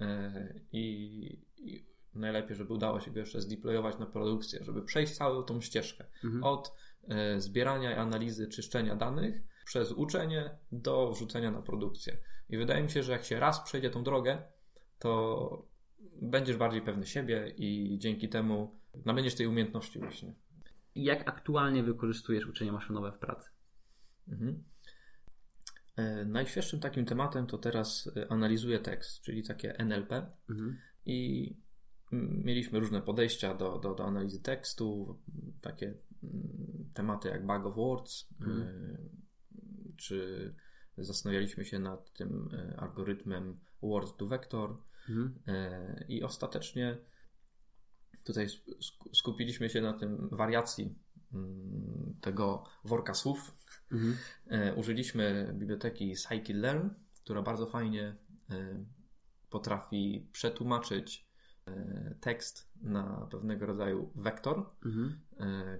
Mhm. 0.00 0.60
I, 0.72 1.38
I, 1.58 1.86
najlepiej, 2.14 2.56
żeby 2.56 2.74
udało 2.74 3.00
się 3.00 3.10
go 3.10 3.20
jeszcze 3.20 3.40
zdeployować 3.40 3.98
na 3.98 4.06
produkcję, 4.06 4.64
żeby 4.64 4.82
przejść 4.82 5.16
całą 5.16 5.42
tą 5.42 5.60
ścieżkę 5.60 6.04
mhm. 6.24 6.44
od 6.44 6.68
e, 6.68 6.72
zbierania 7.38 7.92
i 7.92 7.94
analizy, 7.94 8.48
czyszczenia 8.48 8.96
danych 8.96 9.42
przez 9.64 9.92
uczenie 9.92 10.58
do 10.72 11.10
wrzucenia 11.10 11.50
na 11.50 11.62
produkcję. 11.62 12.16
I 12.48 12.56
wydaje 12.56 12.82
mi 12.82 12.90
się, 12.90 13.02
że 13.02 13.12
jak 13.12 13.24
się 13.24 13.40
raz 13.40 13.60
przejdzie 13.60 13.90
tą 13.90 14.04
drogę, 14.04 14.42
to 14.98 15.66
będziesz 16.22 16.56
bardziej 16.56 16.82
pewny 16.82 17.06
siebie 17.06 17.54
i 17.56 17.98
dzięki 17.98 18.28
temu 18.28 18.80
nabędziesz 19.04 19.34
tej 19.34 19.46
umiejętności 19.46 19.98
właśnie. 19.98 20.34
Jak 20.94 21.28
aktualnie 21.28 21.82
wykorzystujesz 21.82 22.46
uczenie 22.46 22.72
maszynowe 22.72 23.12
w 23.12 23.18
pracy? 23.18 23.50
Mhm. 24.28 24.64
E, 25.96 26.24
najświeższym 26.24 26.80
takim 26.80 27.04
tematem 27.04 27.46
to 27.46 27.58
teraz 27.58 28.10
e, 28.16 28.32
analizuję 28.32 28.78
tekst, 28.78 29.22
czyli 29.22 29.42
takie 29.42 29.78
NLP. 29.78 30.26
Mhm. 30.50 30.78
I 31.06 31.56
mieliśmy 32.12 32.80
różne 32.80 33.02
podejścia 33.02 33.54
do, 33.54 33.78
do, 33.78 33.94
do 33.94 34.04
analizy 34.04 34.42
tekstu, 34.42 35.18
takie 35.60 35.94
tematy 36.94 37.28
jak 37.28 37.46
bug 37.46 37.66
of 37.66 37.76
words, 37.76 38.28
mhm. 38.40 38.62
E, 38.62 38.98
czy 39.96 40.54
zastanawialiśmy 40.98 41.64
się 41.64 41.78
nad 41.78 42.12
tym 42.12 42.48
e, 42.52 42.80
algorytmem 42.80 43.58
word 43.82 44.16
to 44.16 44.26
vector 44.26 44.76
mhm. 45.08 45.38
E, 45.46 46.04
i 46.08 46.22
ostatecznie 46.22 46.98
tutaj 48.24 48.46
skupiliśmy 49.12 49.70
się 49.70 49.80
na 49.80 49.92
tym 49.92 50.28
wariacji 50.32 50.94
mm, 51.32 52.16
tego 52.20 52.64
worka 52.84 53.14
słów. 53.14 53.56
Mhm. 53.92 54.16
Użyliśmy 54.76 55.54
biblioteki 55.58 56.16
scikit-learn, 56.16 56.90
która 57.24 57.42
bardzo 57.42 57.66
fajnie 57.66 58.16
potrafi 59.50 60.28
przetłumaczyć 60.32 61.25
tekst 62.20 62.68
na 62.82 63.28
pewnego 63.30 63.66
rodzaju 63.66 64.10
wektor, 64.14 64.70
mhm. 64.84 65.20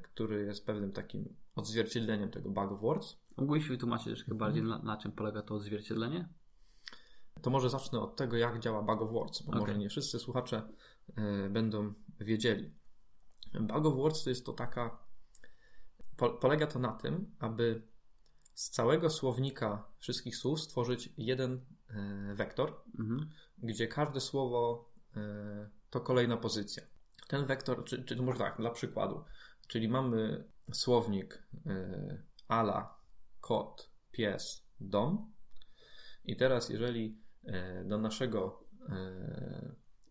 który 0.03 0.45
jest 0.45 0.67
pewnym 0.67 0.93
takim 0.93 1.35
odzwierciedleniem 1.55 2.31
tego 2.31 2.51
bug 2.51 2.73
of 2.73 2.81
words. 2.81 3.17
Mógłbyś 3.37 3.69
wytłumaczyć 3.69 4.07
troszkę 4.07 4.35
bardziej, 4.35 4.63
na, 4.63 4.79
na, 4.79 4.97
czym 4.97 5.13
polega 5.13 5.43
to 5.43 5.55
odzwierciedlenie? 5.55 6.29
To 7.43 7.51
może 7.51 7.71
zacznę 7.71 8.01
od 8.01 8.17
tego, 8.17 8.37
jak 8.37 8.61
działa 8.61 8.83
Bug 8.83 9.03
of 9.03 9.13
Words, 9.13 9.43
bo 9.43 9.49
okay. 9.49 9.61
może 9.61 9.79
nie 9.79 9.89
wszyscy 9.89 10.19
słuchacze 10.19 10.69
y, 11.47 11.51
będą 11.51 11.93
wiedzieli. 12.21 12.75
Bug 13.61 13.87
of 13.87 13.95
Words 13.95 14.25
to 14.25 14.31
jest 14.31 14.47
to 14.47 14.53
taka. 14.53 14.99
Po, 16.17 16.31
polega 16.31 16.67
to 16.67 16.79
na 16.79 16.93
tym, 16.93 17.35
aby 17.39 17.83
z 18.55 18.71
całego 18.71 19.11
słownika 19.11 19.89
wszystkich 19.99 20.37
słów 20.37 20.61
stworzyć 20.61 21.13
jeden 21.19 21.61
wektor, 22.35 22.83
mhm. 22.99 23.31
gdzie 23.59 23.89
każde 23.89 24.21
słowo 24.21 24.91
to 25.91 26.01
kolejna 26.01 26.37
pozycja. 26.37 26.83
Ten 27.29 27.47
wektor, 27.47 27.85
czy, 27.85 28.05
czy 28.05 28.17
może 28.17 28.39
tak, 28.39 28.57
dla 28.57 28.71
przykładu, 28.71 29.25
czyli 29.69 29.89
mamy 29.89 30.45
słownik 30.73 31.43
ala 32.49 32.95
kot, 33.41 33.91
pies, 34.13 34.67
dom. 34.81 35.33
I 36.25 36.37
teraz, 36.37 36.69
jeżeli 36.69 37.19
e, 37.45 37.85
do 37.85 37.99
naszego 37.99 38.67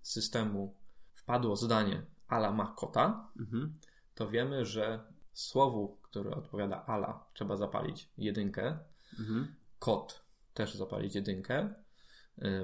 systemu 0.02 0.76
wpadło 1.14 1.56
zdanie 1.56 2.06
ala 2.28 2.52
ma 2.52 2.74
kota, 2.78 3.32
mhm. 3.40 3.80
to 4.16 4.30
wiemy, 4.30 4.66
że 4.66 5.00
słowu, 5.34 5.98
które 6.02 6.32
odpowiada 6.32 6.86
ala, 6.86 7.26
trzeba 7.34 7.58
zapalić 7.58 8.10
jedynkę. 8.18 8.80
Mhm. 9.20 9.56
Kot 9.80 10.26
też 10.54 10.76
zapalić 10.76 11.16
jedynkę. 11.16 11.74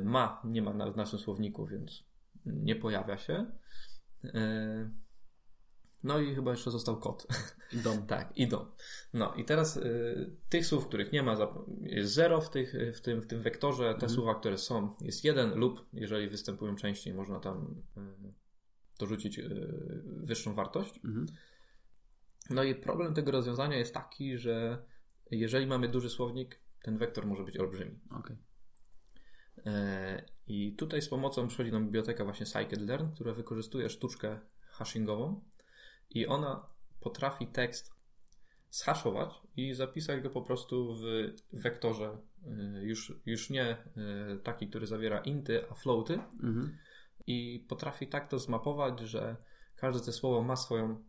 Ma 0.02 0.42
nie 0.44 0.62
ma 0.62 0.92
w 0.92 0.98
naszym 0.98 1.20
słowniku, 1.20 1.66
więc 1.66 2.04
nie 2.46 2.76
pojawia 2.76 3.18
się. 3.18 3.52
No 6.04 6.20
i 6.20 6.36
chyba 6.36 6.52
jeszcze 6.52 6.72
został 6.72 7.00
kot. 7.00 7.28
I 7.74 7.78
dom. 7.78 8.06
tak, 8.08 8.38
i 8.38 8.48
dom. 8.48 8.72
No 9.14 9.34
i 9.36 9.46
teraz 9.46 9.78
y, 9.78 10.36
tych 10.50 10.66
słów, 10.66 10.88
których 10.88 11.12
nie 11.12 11.24
ma, 11.24 11.38
jest 11.82 12.14
zero 12.14 12.42
w, 12.42 12.50
tych, 12.50 12.74
w, 12.96 13.02
tym, 13.02 13.22
w 13.22 13.28
tym 13.28 13.42
wektorze. 13.42 13.84
Te 13.84 13.94
mhm. 13.94 14.12
słowa, 14.12 14.36
które 14.36 14.58
są, 14.58 14.96
jest 15.02 15.24
jeden 15.24 15.56
lub 15.56 15.88
jeżeli 15.94 16.30
występują 16.30 16.76
częściej, 16.76 17.14
można 17.14 17.40
tam 17.40 17.82
y, 17.98 18.34
dorzucić 19.00 19.40
y, 19.40 20.04
wyższą 20.06 20.56
wartość. 20.56 21.00
Mhm. 21.06 21.26
No 22.50 22.64
i 22.64 22.76
problem 22.76 23.14
tego 23.14 23.32
rozwiązania 23.32 23.78
jest 23.78 23.94
taki, 23.94 24.38
że 24.38 24.86
jeżeli 25.32 25.68
mamy 25.68 25.88
duży 25.88 26.10
słownik, 26.10 26.60
ten 26.84 26.98
wektor 26.98 27.26
może 27.26 27.44
być 27.44 27.58
olbrzymi. 27.58 28.00
Okay. 28.20 28.38
E, 29.66 30.26
I 30.48 30.76
tutaj 30.76 31.02
z 31.02 31.10
pomocą 31.10 31.48
przychodzi 31.48 31.72
nam 31.72 31.86
biblioteka 31.86 32.24
właśnie 32.24 32.46
scikit-learn, 32.46 33.14
która 33.14 33.34
wykorzystuje 33.34 33.90
sztuczkę 33.90 34.40
hashingową 34.70 35.42
i 36.10 36.28
ona 36.28 36.68
potrafi 37.00 37.48
tekst 37.48 37.92
zhaszować 38.70 39.42
i 39.58 39.74
zapisać 39.74 40.22
go 40.22 40.30
po 40.30 40.42
prostu 40.42 40.96
w 40.96 41.02
wektorze 41.54 42.18
y, 42.78 42.82
już, 42.82 43.14
już 43.26 43.50
nie 43.50 43.78
y, 44.36 44.40
taki, 44.44 44.68
który 44.68 44.88
zawiera 44.88 45.20
inty, 45.20 45.70
a 45.70 45.74
floaty 45.74 46.14
mhm. 46.14 46.78
i 47.28 47.66
potrafi 47.70 48.08
tak 48.08 48.30
to 48.30 48.40
zmapować, 48.40 49.00
że 49.00 49.36
każde 49.76 50.06
te 50.06 50.12
słowo 50.12 50.42
ma 50.42 50.56
swoją 50.56 51.04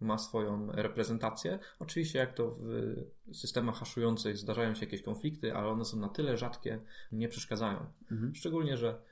ma 0.00 0.18
swoją 0.18 0.72
reprezentację. 0.72 1.58
Oczywiście, 1.78 2.18
jak 2.18 2.34
to 2.34 2.50
w 2.50 2.96
systemach 3.32 3.76
haszujących 3.76 4.38
zdarzają 4.38 4.74
się 4.74 4.84
jakieś 4.84 5.02
konflikty, 5.02 5.54
ale 5.54 5.68
one 5.68 5.84
są 5.84 5.98
na 5.98 6.08
tyle 6.08 6.38
rzadkie, 6.38 6.80
nie 7.12 7.28
przeszkadzają. 7.28 7.86
Mhm. 8.10 8.34
Szczególnie, 8.34 8.76
że 8.76 9.02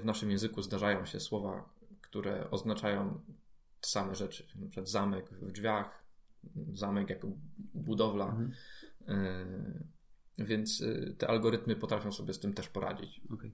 w 0.00 0.04
naszym 0.04 0.30
języku 0.30 0.62
zdarzają 0.62 1.06
się 1.06 1.20
słowa, 1.20 1.68
które 2.00 2.50
oznaczają 2.50 3.20
same 3.80 4.14
rzeczy. 4.14 4.46
Na 4.54 4.66
przykład 4.66 4.88
zamek 4.88 5.30
w 5.30 5.52
drzwiach, 5.52 6.04
zamek 6.72 7.10
jako 7.10 7.28
budowla. 7.74 8.26
Mhm. 8.26 8.52
E, 9.08 10.44
więc 10.44 10.82
e, 10.82 11.12
te 11.12 11.28
algorytmy 11.28 11.76
potrafią 11.76 12.12
sobie 12.12 12.34
z 12.34 12.40
tym 12.40 12.54
też 12.54 12.68
poradzić. 12.68 13.20
Okay. 13.34 13.52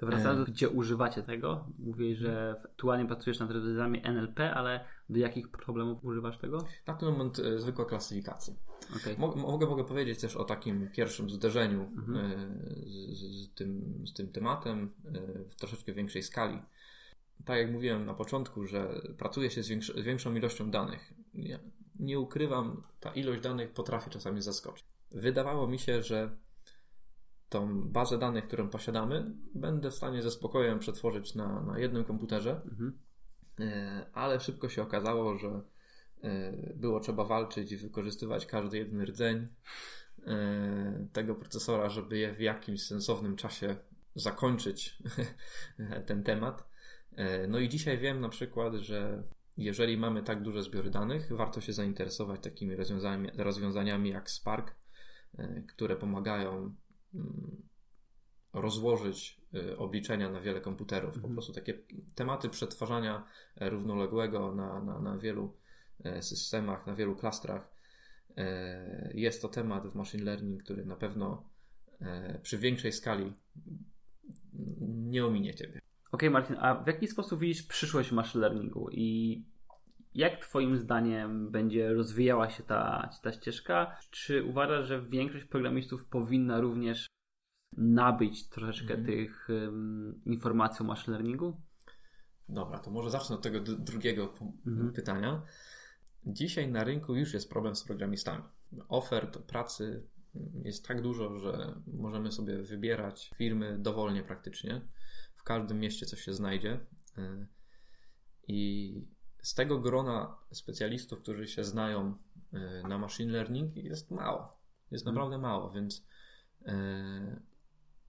To 0.00 0.06
wracając 0.06 0.38
do 0.38 0.52
gdzie 0.52 0.68
używacie 0.68 1.22
tego, 1.22 1.64
mówisz, 1.78 2.18
że 2.18 2.60
aktualnie 2.64 3.06
pracujesz 3.06 3.38
nad 3.38 3.50
rozwiązaniami 3.50 4.00
NLP, 4.04 4.54
ale 4.54 4.84
do 5.08 5.18
jakich 5.18 5.50
problemów 5.50 6.04
używasz 6.04 6.38
tego? 6.38 6.64
Na 6.86 6.94
ten 6.94 7.08
moment 7.08 7.38
e, 7.38 7.58
zwykła 7.58 7.84
klasyfikacja. 7.84 8.54
Okay. 8.96 9.16
Mogę, 9.36 9.66
mogę 9.66 9.84
powiedzieć 9.84 10.20
też 10.20 10.36
o 10.36 10.44
takim 10.44 10.90
pierwszym 10.90 11.30
zderzeniu 11.30 11.82
mhm. 11.82 12.32
z, 12.86 13.20
z, 13.20 13.54
tym, 13.54 14.02
z 14.06 14.12
tym 14.12 14.32
tematem 14.32 14.90
w 15.50 15.54
troszeczkę 15.54 15.92
większej 15.92 16.22
skali 16.22 16.62
tak 17.44 17.58
jak 17.58 17.72
mówiłem 17.72 18.06
na 18.06 18.14
początku, 18.14 18.66
że 18.66 19.02
pracuje 19.18 19.50
się 19.50 19.62
z, 19.62 19.68
większy, 19.68 19.92
z 19.92 20.04
większą 20.04 20.34
ilością 20.34 20.70
danych. 20.70 21.12
Nie, 21.34 21.60
nie 21.98 22.20
ukrywam, 22.20 22.82
ta 23.00 23.12
ilość 23.12 23.40
danych 23.40 23.72
potrafi 23.72 24.10
czasami 24.10 24.42
zaskoczyć. 24.42 24.86
Wydawało 25.10 25.66
mi 25.66 25.78
się, 25.78 26.02
że 26.02 26.30
tą 27.50 27.82
bazę 27.82 28.18
danych, 28.18 28.46
którą 28.46 28.68
posiadamy, 28.68 29.32
będę 29.54 29.90
w 29.90 29.94
stanie 29.94 30.22
ze 30.22 30.30
spokojem 30.30 30.78
przetworzyć 30.78 31.34
na, 31.34 31.62
na 31.62 31.78
jednym 31.78 32.04
komputerze, 32.04 32.60
Mhm. 32.70 32.98
E, 33.60 34.06
ale 34.12 34.40
szybko 34.40 34.68
się 34.68 34.82
okazało, 34.82 35.38
że 35.38 35.62
e, 36.22 36.52
było 36.76 37.00
trzeba 37.00 37.24
walczyć 37.24 37.72
i 37.72 37.76
wykorzystywać 37.76 38.46
każdy 38.46 38.78
jeden 38.78 39.02
rdzeń 39.02 39.48
e, 40.26 41.06
tego 41.12 41.34
procesora, 41.34 41.88
żeby 41.88 42.18
je 42.18 42.34
w 42.34 42.40
jakimś 42.40 42.82
sensownym 42.82 43.36
czasie 43.36 43.76
zakończyć 44.14 44.98
ten 46.06 46.22
temat. 46.22 46.70
No 47.48 47.58
i 47.58 47.68
dzisiaj 47.68 47.98
wiem 47.98 48.20
na 48.20 48.28
przykład, 48.28 48.74
że 48.74 49.22
jeżeli 49.56 49.96
mamy 49.96 50.22
tak 50.22 50.42
duże 50.42 50.62
zbiory 50.62 50.90
danych, 50.90 51.32
warto 51.32 51.60
się 51.60 51.72
zainteresować 51.72 52.40
takimi 52.42 52.76
rozwiązaniami, 52.76 53.30
rozwiązaniami 53.36 54.10
jak 54.10 54.30
Spark, 54.30 54.74
które 55.68 55.96
pomagają 55.96 56.74
rozłożyć 58.52 59.40
e, 59.54 59.76
obliczenia 59.78 60.30
na 60.30 60.40
wiele 60.40 60.60
komputerów. 60.60 61.10
Po 61.10 61.16
Mhm. 61.16 61.34
prostu 61.34 61.52
takie 61.52 61.78
tematy 62.14 62.48
przetwarzania 62.48 63.24
e, 63.56 63.70
równoległego 63.70 64.54
na, 64.54 64.80
na, 64.80 65.00
na 65.00 65.18
wielu 65.18 65.56
e, 66.04 66.22
systemach, 66.22 66.86
na 66.86 66.94
wielu 66.94 67.16
klastrach. 67.16 67.70
E, 68.36 69.10
Jest 69.14 69.42
to 69.42 69.48
temat 69.48 69.88
w 69.88 69.94
machine 69.94 70.24
learning, 70.24 70.62
który 70.62 70.84
na 70.84 70.96
pewno 70.96 71.50
przy 72.42 72.58
większej 72.58 72.92
skali 72.92 73.32
nie 74.80 75.26
ominie 75.26 75.54
Ciebie. 75.54 75.80
Okej, 76.12 76.30
Martin, 76.30 76.56
a 76.60 76.74
w 76.74 76.86
jaki 76.86 77.08
sposób 77.08 77.40
widzisz 77.40 77.62
przyszłość 77.62 78.12
machine 78.12 78.40
learningu 78.40 78.88
i 78.90 79.44
jak 80.14 80.36
Twoim 80.46 80.76
zdaniem 80.76 81.50
będzie 81.50 81.92
rozwijała 81.92 82.50
się 82.50 82.62
ta, 82.62 83.10
ta 83.22 83.32
ścieżka? 83.32 83.98
Czy 84.10 84.44
uważasz, 84.44 84.88
że 84.88 85.02
większość 85.02 85.44
programistów 85.44 86.04
powinna 86.04 86.60
również 86.60 87.06
nabyć 87.76 88.48
troszeczkę 88.48 88.94
Mhm. 88.94 89.06
tych 89.06 89.48
um, 89.48 90.20
informacji 90.26 90.82
o 90.82 90.86
machine 90.86 91.12
learningu? 91.16 91.60
Dobra, 92.48 92.78
to 92.78 92.90
może 92.90 93.10
zacznę 93.10 93.36
od 93.36 93.42
tego 93.42 93.60
drugiego 93.60 94.34
Mhm. 94.66 94.92
pytania. 94.92 95.42
Dzisiaj 96.26 96.68
na 96.70 96.84
rynku 96.84 97.14
już 97.14 97.34
jest 97.34 97.50
problem 97.50 97.76
z 97.76 97.84
programistami. 97.84 98.42
Ofert 98.88 99.38
pracy 99.38 100.06
jest 100.64 100.86
tak 100.88 101.02
dużo, 101.02 101.38
że 101.38 101.74
możemy 101.86 102.32
sobie 102.32 102.62
wybierać 102.62 103.30
firmy 103.36 103.78
dowolnie 103.78 104.22
praktycznie. 104.22 104.88
W 105.36 105.42
każdym 105.42 105.78
mieście 105.80 106.06
coś 106.06 106.20
się 106.20 106.34
znajdzie. 106.34 106.80
Y, 107.18 107.46
I 108.48 108.94
z 109.42 109.54
tego 109.54 109.78
grona 109.78 110.36
specjalistów, 110.52 111.20
którzy 111.20 111.46
się 111.48 111.64
znają 111.64 112.14
y, 112.84 112.88
na 112.88 112.98
machine 112.98 113.32
learning, 113.32 113.76
jest 113.76 114.10
mało. 114.10 114.60
Jest 114.90 115.06
Mhm. 115.06 115.14
naprawdę 115.14 115.38
mało, 115.38 115.70
więc 115.70 116.04
y, 116.62 117.40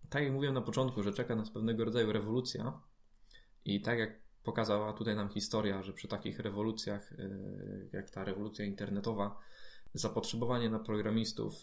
tak 0.10 0.24
jak 0.24 0.34
mówiłem 0.34 0.54
na 0.54 0.62
początku, 0.62 1.04
że 1.04 1.13
czeka 1.13 1.36
nas 1.36 1.50
pewnego 1.50 1.86
rodzaju 1.86 2.12
rewolucja 2.12 2.82
i 3.65 3.82
tak 3.82 4.00
jak 4.00 4.20
pokazała 4.44 4.94
tutaj 4.94 5.15
nam 5.15 5.30
historia, 5.30 5.84
że 5.84 5.94
przy 5.94 6.08
takich 6.08 6.39
rewolucjach, 6.39 7.12
y, 7.12 7.89
jak 7.94 8.10
ta 8.10 8.24
rewolucja 8.24 8.65
internetowa, 8.65 9.39
zapotrzebowanie 9.94 10.70
na 10.70 10.80
programistów 10.80 11.54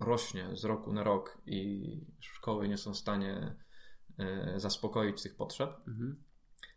rośnie 0.00 0.56
z 0.56 0.64
roku 0.64 0.92
na 0.92 1.04
rok 1.04 1.38
i 1.46 2.00
szkoły 2.20 2.68
nie 2.68 2.78
są 2.78 2.94
w 2.94 2.98
stanie 2.98 3.54
zaspokoić 4.56 5.22
tych 5.22 5.36
potrzeb. 5.36 5.70
Mhm. 5.88 6.22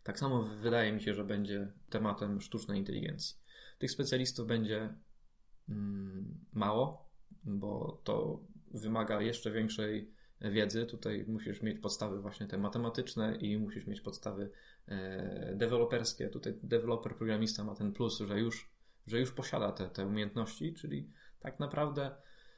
Tak 0.02 0.18
samo 0.18 0.42
wydaje 0.42 0.92
mi 0.92 1.00
się, 1.00 1.14
że 1.14 1.24
będzie 1.24 1.72
tematem 1.90 2.40
sztucznej 2.40 2.78
inteligencji. 2.78 3.36
Tych 3.78 3.90
specjalistów 3.90 4.46
będzie 4.46 4.94
mm, 5.68 6.44
mało, 6.52 7.10
bo 7.44 8.00
to 8.04 8.40
wymaga 8.74 9.20
jeszcze 9.20 9.50
większej 9.50 10.10
wiedzy. 10.40 10.86
Tutaj 10.86 11.24
musisz 11.28 11.62
mieć 11.62 11.78
podstawy 11.78 12.20
właśnie 12.20 12.46
te 12.46 12.58
matematyczne 12.58 13.36
i 13.36 13.58
musisz 13.58 13.86
mieć 13.86 14.00
podstawy 14.00 14.50
e, 14.88 15.54
deweloperskie. 15.56 16.28
Tutaj 16.28 16.54
deweloper, 16.62 17.16
programista 17.16 17.64
ma 17.64 17.74
ten 17.74 17.92
plus, 17.92 18.18
że 18.18 18.40
już, 18.40 18.70
że 19.06 19.20
już 19.20 19.32
posiada 19.32 19.72
te, 19.72 19.88
te 19.88 20.06
umiejętności, 20.06 20.74
czyli 20.74 21.10
tak 21.40 21.60
naprawdę 21.60 22.10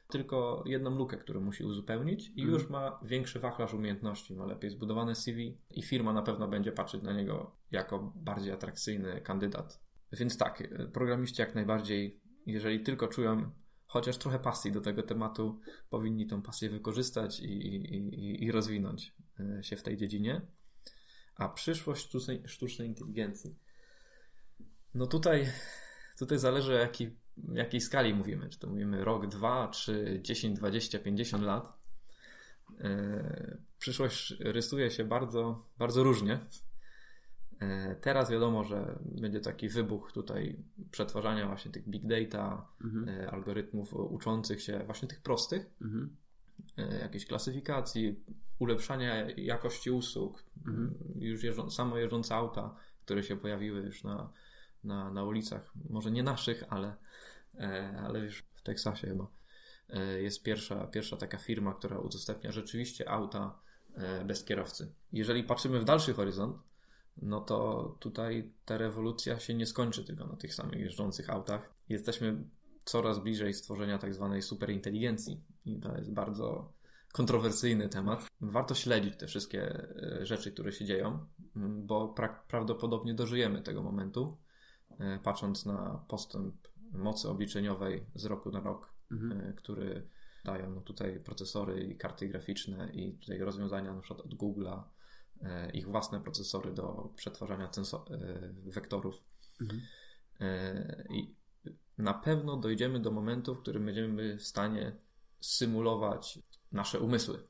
tylko 0.07 0.63
jedną 0.65 0.95
lukę, 0.97 1.17
którą 1.17 1.41
musi 1.41 1.63
uzupełnić 1.63 2.27
i 2.27 2.41
Mhm. 2.41 2.49
już 2.49 2.69
ma 2.69 2.99
większy 3.03 3.39
wachlarz 3.39 3.73
umiejętności, 3.73 4.35
ma 4.35 4.45
lepiej 4.45 4.69
zbudowane 4.69 5.15
CV 5.15 5.57
i 5.71 5.83
firma 5.83 6.13
na 6.13 6.21
pewno 6.21 6.47
będzie 6.47 6.71
patrzeć 6.71 7.03
na 7.03 7.13
niego 7.13 7.55
jako 7.71 8.13
bardziej 8.15 8.53
atrakcyjny 8.53 9.21
kandydat. 9.21 9.81
Więc 10.11 10.37
tak, 10.37 10.61
e, 10.61 10.87
programiści 10.87 11.41
jak 11.41 11.55
najbardziej, 11.55 12.21
jeżeli 12.45 12.79
tylko 12.79 13.07
czują 13.07 13.51
chociaż 13.87 14.17
trochę 14.17 14.39
pasji 14.39 14.71
do 14.71 14.81
tego 14.81 15.03
tematu, 15.03 15.59
powinni 15.89 16.27
tą 16.27 16.41
pasję 16.41 16.69
wykorzystać 16.69 17.39
i, 17.39 17.45
i, 17.45 17.95
i, 17.95 18.43
i 18.43 18.51
rozwinąć 18.51 19.15
e, 19.39 19.63
się 19.63 19.75
w 19.75 19.83
tej 19.83 19.97
dziedzinie. 19.97 20.41
A 21.35 21.49
przyszłość 21.49 22.05
sztucznej, 22.05 22.43
sztucznej 22.45 22.87
inteligencji. 22.87 23.55
No 24.93 25.07
tutaj, 25.07 25.47
tutaj 26.19 26.37
zależy 26.37 26.73
o 26.73 26.79
jakiej, 27.53 27.81
skali 27.81 28.13
mówimy. 28.13 28.49
Czy 28.49 28.59
to 28.59 28.67
mówimy 28.67 29.03
rok, 29.05 29.27
dwa, 29.27 29.67
czy 29.67 30.19
10, 30.23 30.57
20, 30.57 30.99
50 30.99 31.43
lat. 31.43 31.73
E, 32.79 33.57
Przyszłość 33.79 34.35
rysuje 34.39 34.91
się 34.91 35.03
bardzo, 35.05 35.65
bardzo 35.77 36.03
różnie. 36.03 36.39
E, 37.59 37.95
Teraz 37.95 38.31
wiadomo, 38.31 38.63
że 38.63 38.99
będzie 39.05 39.39
taki 39.39 39.69
wybuch 39.69 40.11
tutaj 40.11 40.59
przetwarzania 40.91 41.47
właśnie 41.47 41.71
tych 41.71 41.89
big 41.89 42.03
data, 42.07 42.67
Mhm. 42.83 43.09
e, 43.09 43.31
algorytmów 43.31 43.93
uczących 43.93 44.61
się, 44.61 44.79
właśnie 44.85 45.07
tych 45.07 45.21
prostych, 45.21 45.65
Mhm. 45.81 46.15
jakiejś 47.01 47.25
klasyfikacji, 47.25 48.23
ulepszania 48.59 49.29
jakości 49.29 49.91
usług, 49.91 50.43
Mhm. 50.67 50.93
już 51.15 51.43
jeżdżą, 51.43 51.69
samo 51.71 51.97
jeżdżące 51.97 52.35
auta, 52.35 52.75
które 53.05 53.23
się 53.23 53.37
pojawiły 53.37 53.79
już 53.81 54.03
na, 54.03 54.29
na, 54.83 55.11
na 55.11 55.23
ulicach, 55.23 55.71
może 55.89 56.11
nie 56.11 56.23
naszych, 56.23 56.63
ale, 56.69 56.95
ale 58.05 58.19
już 58.19 58.43
w 58.55 58.61
Teksasie 58.61 59.07
chyba. 59.07 59.27
E, 59.89 60.21
Jest 60.21 60.43
pierwsza, 60.43 60.87
pierwsza 60.87 61.17
taka 61.17 61.37
firma, 61.37 61.73
która 61.73 61.99
udostępnia 61.99 62.51
rzeczywiście 62.51 63.09
auta 63.09 63.59
e, 63.93 64.25
bez 64.25 64.43
kierowcy. 64.43 64.93
Jeżeli 65.11 65.43
patrzymy 65.43 65.79
w 65.79 65.85
dalszy 65.85 66.13
horyzont, 66.13 66.57
no 67.21 67.41
to 67.41 67.83
tutaj 67.99 68.51
ta 68.65 68.77
rewolucja 68.77 69.39
się 69.39 69.53
nie 69.53 69.65
skończy 69.65 70.03
tylko 70.03 70.27
na 70.27 70.35
tych 70.35 70.53
samych 70.53 70.79
jeżdżących 70.79 71.29
autach. 71.29 71.73
Jesteśmy 71.89 72.43
coraz 72.85 73.19
bliżej 73.19 73.53
stworzenia 73.53 73.97
tak 73.97 74.13
zwanej 74.13 74.41
superinteligencji 74.41 75.43
i 75.65 75.79
to 75.79 75.97
jest 75.97 76.13
bardzo 76.13 76.73
kontrowersyjny 77.13 77.89
temat. 77.89 78.27
Warto 78.41 78.75
śledzić 78.75 79.17
te 79.17 79.27
wszystkie 79.27 79.89
e, 80.21 80.25
rzeczy, 80.25 80.51
które 80.51 80.71
się 80.71 80.85
dzieją, 80.85 81.25
bo 81.55 82.13
pra- 82.17 82.39
prawdopodobnie 82.47 83.13
dożyjemy 83.13 83.61
tego 83.61 83.83
momentu, 83.83 84.37
e, 84.99 85.19
patrząc 85.23 85.65
na 85.65 86.03
postęp 86.07 86.55
mocy 86.91 87.29
obliczeniowej 87.29 88.05
z 88.15 88.25
roku 88.25 88.51
na 88.51 88.59
rok, 88.59 88.95
Mhm. 89.11 89.41
e, 89.41 89.53
który 89.53 90.07
dają 90.45 90.69
no 90.69 90.81
tutaj 90.81 91.19
procesory 91.19 91.83
i 91.83 91.97
karty 91.97 92.27
graficzne 92.27 92.89
i 92.93 93.13
tutaj 93.13 93.39
rozwiązania 93.39 93.93
na 93.93 94.01
przykład 94.01 94.25
od 94.25 94.35
Google'a, 94.35 94.83
e, 95.41 95.71
ich 95.71 95.87
własne 95.87 96.21
procesory 96.21 96.73
do 96.73 97.09
przetwarzania 97.15 97.65
e, 97.65 97.69
wektorów. 98.71 99.23
Mhm. 99.61 99.81
I 101.09 101.35
na 101.97 102.13
pewno 102.13 102.57
dojdziemy 102.57 102.99
do 102.99 103.11
momentu, 103.11 103.55
w 103.55 103.61
którym 103.61 103.85
będziemy 103.85 104.37
w 104.37 104.43
stanie 104.43 104.95
symulować 105.39 106.39
nasze 106.71 106.99
umysły. 106.99 107.43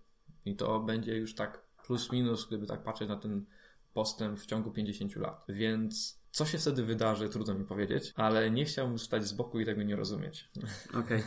I 0.45 0.55
to 0.55 0.79
będzie 0.79 1.17
już 1.17 1.35
tak 1.35 1.65
plus 1.85 2.11
minus, 2.11 2.47
gdyby 2.47 2.67
tak 2.67 2.83
patrzeć 2.83 3.09
na 3.09 3.15
ten 3.15 3.45
postęp 3.93 4.39
w 4.39 4.45
ciągu 4.45 4.71
50 4.71 5.15
lat. 5.15 5.45
Więc 5.49 6.19
co 6.35 6.45
się 6.45 6.57
wtedy 6.57 6.83
wydarzy, 6.83 7.29
trudno 7.29 7.53
mi 7.53 7.65
powiedzieć, 7.65 8.13
ale 8.15 8.51
nie 8.51 8.65
chciałbym 8.65 8.99
stać 8.99 9.27
z 9.27 9.33
boku 9.33 9.59
i 9.59 9.65
tego 9.65 9.83
nie 9.83 9.95
rozumieć. 9.95 10.49
Okej. 11.03 11.23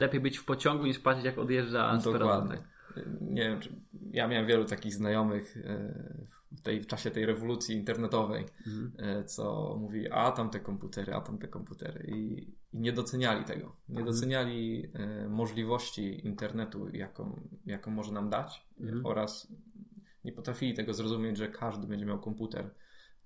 Lepiej 0.00 0.20
być 0.20 0.38
w 0.38 0.44
pociągu 0.44 0.86
niż 0.86 0.98
patrzeć 0.98 1.24
jak 1.24 1.38
odjeżdża 1.38 1.96
Dokładnie. 1.96 2.58
Nie 3.20 3.42
wiem, 3.42 3.60
czy 3.60 3.80
ja 4.10 4.28
miałem 4.28 4.46
wielu 4.46 4.64
takich 4.64 4.94
znajomych 4.94 5.56
e, 5.56 5.92
w, 6.52 6.62
tej, 6.62 6.80
w 6.80 6.86
czasie 6.86 7.10
tej 7.10 7.26
rewolucji 7.26 7.76
internetowej, 7.76 8.44
Mhm. 8.66 8.92
e, 9.18 9.24
co 9.24 9.76
mówi, 9.80 10.10
a 10.10 10.32
tam 10.32 10.50
te 10.50 10.60
komputery, 10.60 11.14
a 11.14 11.20
tam 11.20 11.38
te 11.38 11.48
komputery 11.48 12.06
i, 12.10 12.42
i 12.72 12.80
nie 12.80 12.92
doceniali 12.92 13.44
tego. 13.44 13.76
Nie 13.88 13.98
Mhm. 13.98 14.06
doceniali 14.14 14.92
e, 14.94 15.28
możliwości 15.28 16.26
internetu, 16.26 16.88
jaką, 16.88 17.48
jaką 17.66 17.90
może 17.90 18.12
nam 18.12 18.30
dać 18.30 18.66
Mhm. 18.80 19.06
oraz 19.06 19.52
nie 20.24 20.32
potrafili 20.32 20.74
tego 20.74 20.94
zrozumieć, 20.94 21.36
że 21.36 21.48
każdy 21.48 21.86
będzie 21.86 22.06
miał 22.06 22.20
komputer 22.20 22.70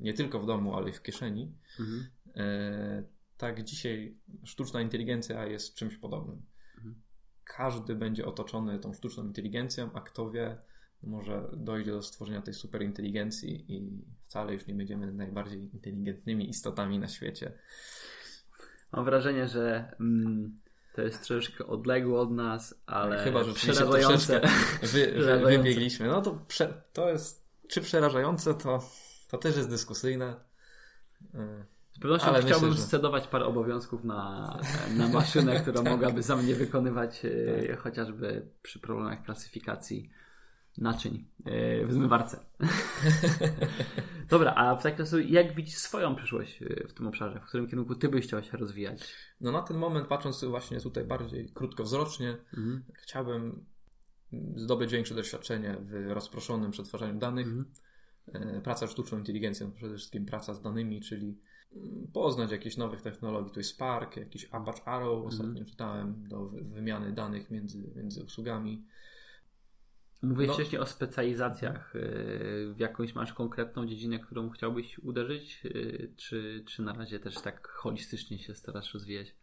nie 0.00 0.14
tylko 0.14 0.40
w 0.40 0.46
domu, 0.46 0.74
ale 0.74 0.90
i 0.90 0.92
w 0.92 1.02
kieszeni. 1.02 1.54
Mhm. 1.80 2.06
E, 2.36 3.02
tak 3.36 3.64
dzisiaj 3.64 4.16
sztuczna 4.44 4.80
inteligencja 4.80 5.46
jest 5.46 5.74
czymś 5.74 5.96
podobnym. 5.96 6.42
Mhm. 6.76 7.02
Każdy 7.44 7.94
będzie 7.94 8.26
otoczony 8.26 8.78
tą 8.78 8.94
sztuczną 8.94 9.24
inteligencją, 9.24 9.90
a 9.94 10.00
kto 10.00 10.30
wie, 10.30 10.58
może 11.02 11.50
dojdzie 11.52 11.90
do 11.90 12.02
stworzenia 12.02 12.42
tej 12.42 12.54
superinteligencji 12.54 13.74
i 13.74 14.02
wcale 14.26 14.52
już 14.52 14.66
nie 14.66 14.74
będziemy 14.74 15.12
najbardziej 15.12 15.74
inteligentnymi 15.74 16.48
istotami 16.48 16.98
na 16.98 17.08
świecie. 17.08 17.52
Mam 18.92 19.04
wrażenie, 19.04 19.48
że 19.48 19.94
mm, 20.00 20.60
to 20.94 21.02
jest 21.02 21.22
troszeczkę 21.26 21.66
odległe 21.66 22.20
od 22.20 22.30
nas, 22.30 22.82
ale 22.86 23.24
Chyba 23.24 23.44
rzeczywiście 23.44 23.72
przerażające. 23.72 24.40
wy, 24.82 25.12
wybiegliśmy. 25.44 26.06
No 26.06 26.22
to, 26.22 26.44
prze, 26.48 26.82
to 26.92 27.10
jest, 27.10 27.46
czy 27.68 27.80
przerażające, 27.80 28.54
to, 28.54 28.82
to 29.30 29.38
też 29.38 29.56
jest 29.56 29.68
dyskusyjne. 29.68 30.36
Z 31.92 31.98
pewnością 31.98 32.26
Ale 32.26 32.42
chciałbym 32.42 32.68
myślę, 32.68 32.82
że- 32.82 32.88
scedować 32.88 33.26
parę 33.26 33.44
obowiązków 33.44 34.04
na, 34.04 34.58
na 34.96 35.08
maszynę, 35.08 35.60
która 35.60 35.82
mogłaby 35.82 36.22
za 36.22 36.36
mnie 36.36 36.54
wykonywać 36.54 37.22
e, 37.24 37.76
chociażby 37.76 38.48
przy 38.62 38.78
problemach 38.80 39.22
klasyfikacji 39.24 40.10
naczyń 40.78 41.28
e, 41.44 41.86
w 41.86 41.92
zmywarce. 41.92 42.40
Dobra, 44.30 44.54
a 44.54 44.76
w 44.76 44.82
takim 44.82 44.98
razie 44.98 45.22
jak 45.22 45.54
widzisz 45.54 45.76
swoją 45.78 46.14
przyszłość 46.16 46.62
e, 46.62 46.88
w 46.88 46.94
tym 46.94 47.06
obszarze? 47.06 47.40
W 47.40 47.44
którym 47.46 47.68
kierunku 47.68 47.94
ty 47.94 48.08
byś 48.08 48.26
chciał 48.26 48.42
się 48.42 48.56
rozwijać? 48.56 49.14
No 49.40 49.52
na 49.52 49.62
ten 49.62 49.76
moment, 49.76 50.06
patrząc 50.06 50.44
właśnie 50.44 50.80
tutaj 50.80 51.04
bardziej 51.04 51.48
krótkowzrocznie, 51.54 52.36
Mhm. 52.58 52.84
chciałbym 52.94 53.64
zdobyć 54.56 54.92
większe 54.92 55.14
doświadczenie 55.14 55.76
w 55.80 56.10
rozproszonym 56.12 56.70
przetwarzaniu 56.70 57.18
danych. 57.18 57.46
Mhm. 57.46 57.72
E, 58.32 58.60
Praca 58.60 58.86
sztuczną 58.86 59.18
inteligencją, 59.18 59.72
przede 59.72 59.96
wszystkim 59.96 60.26
praca 60.26 60.54
z 60.54 60.62
danymi, 60.62 61.00
czyli 61.00 61.38
mm, 61.76 62.06
poznać 62.12 62.50
jakieś 62.50 62.76
nowych 62.76 63.02
technologii. 63.02 63.52
Tu 63.52 63.60
jest 63.60 63.70
Spark, 63.70 64.16
jakiś 64.16 64.48
Apache 64.50 64.84
Arrow, 64.88 65.26
ostatnio 65.26 65.64
czytałem, 65.64 66.28
do 66.28 66.46
wy- 66.48 66.64
wymiany 66.64 67.12
danych 67.12 67.50
między, 67.50 67.90
między 67.96 68.24
usługami. 68.24 68.84
Mówiłeś 70.22 70.48
No. 70.48 70.54
wcześniej 70.54 70.80
o 70.80 70.86
specjalizacjach. 70.86 71.96
E, 71.96 72.00
W 72.74 72.76
jakąś 72.78 73.14
masz 73.14 73.32
konkretną 73.32 73.86
dziedzinę, 73.86 74.18
którą 74.18 74.50
chciałbyś 74.50 74.98
uderzyć? 74.98 75.62
E, 75.66 75.70
Czy, 76.16 76.64
czy 76.66 76.82
na 76.82 76.92
razie 76.92 77.20
też 77.20 77.34
tak 77.34 77.68
holistycznie 77.68 78.38
się 78.38 78.54
starasz 78.54 78.94
rozwijać? 78.94 79.34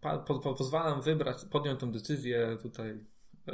Po, 0.00 0.18
po, 0.18 0.54
pozwalam 0.54 1.02
wybrać, 1.02 1.44
podjąć 1.50 1.80
tę 1.80 1.92
decyzję 1.92 2.58
tutaj 2.62 3.04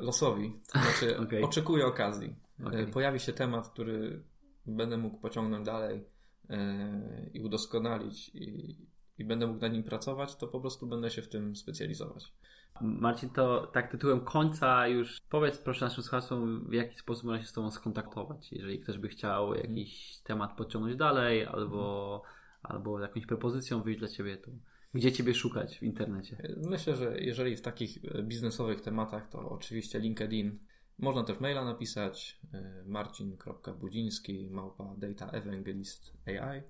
losowi. 0.01 0.61
To 0.73 0.79
znaczy, 0.79 1.19
Okej. 1.23 1.43
oczekuję 1.43 1.87
okazji. 1.87 2.37
E, 2.61 2.67
Okej. 2.67 2.87
Pojawi 2.87 3.21
się 3.21 3.33
temat, 3.33 3.69
który 3.69 4.23
będę 4.67 4.97
mógł 4.97 5.19
pociągnąć 5.19 5.67
dalej 5.67 6.05
e, 6.51 7.31
i 7.35 7.41
udoskonalić 7.41 8.29
i, 8.35 8.77
i 9.19 9.25
będę 9.25 9.47
mógł 9.47 9.61
nad 9.61 9.73
nim 9.73 9.83
pracować, 9.83 10.37
to 10.37 10.49
po 10.49 10.61
prostu 10.61 10.87
będę 10.87 11.11
się 11.11 11.23
w 11.23 11.29
tym 11.29 11.57
specjalizować. 11.57 12.33
Marcin, 12.81 13.31
to 13.31 13.67
tak 13.67 13.91
tytułem 13.91 14.21
końca 14.21 14.89
już 14.89 15.21
powiedz 15.31 15.59
proszę 15.59 15.85
naszym 15.85 16.03
słuchaczom, 16.03 16.67
w 16.69 16.73
jaki 16.73 16.99
sposób 16.99 17.25
można 17.25 17.43
się 17.43 17.49
z 17.49 17.53
Tobą 17.53 17.71
skontaktować. 17.71 18.53
Jeżeli 18.53 18.81
ktoś 18.81 18.99
by 18.99 19.09
chciał 19.09 19.55
jakiś 19.55 20.19
temat 20.25 20.57
podciągnąć 20.57 20.97
dalej, 20.97 21.47
albo, 21.47 22.23
albo 22.63 23.01
jakąś 23.01 23.27
propozycją 23.27 23.83
wyjść 23.83 23.99
dla 23.99 24.09
Ciebie, 24.09 24.37
to 24.37 24.51
gdzie 24.95 25.13
Ciebie 25.13 25.35
szukać 25.35 25.79
w 25.79 25.83
internecie? 25.83 26.37
Myślę, 26.57 26.97
że 26.97 27.21
jeżeli 27.21 27.57
w 27.57 27.61
takich 27.61 28.05
e, 28.05 28.23
biznesowych 28.23 28.81
tematach, 28.81 29.29
to 29.29 29.51
oczywiście 29.51 29.99
LinkedIn. 29.99 30.59
Można 30.99 31.25
też 31.25 31.41
maila 31.41 31.65
napisać 31.65 32.41
e, 32.53 32.85
marcin.budziński 32.87 34.49
małpa 34.51 34.95
data 34.99 35.31
evangelist 35.31 36.13
AI. 36.27 36.63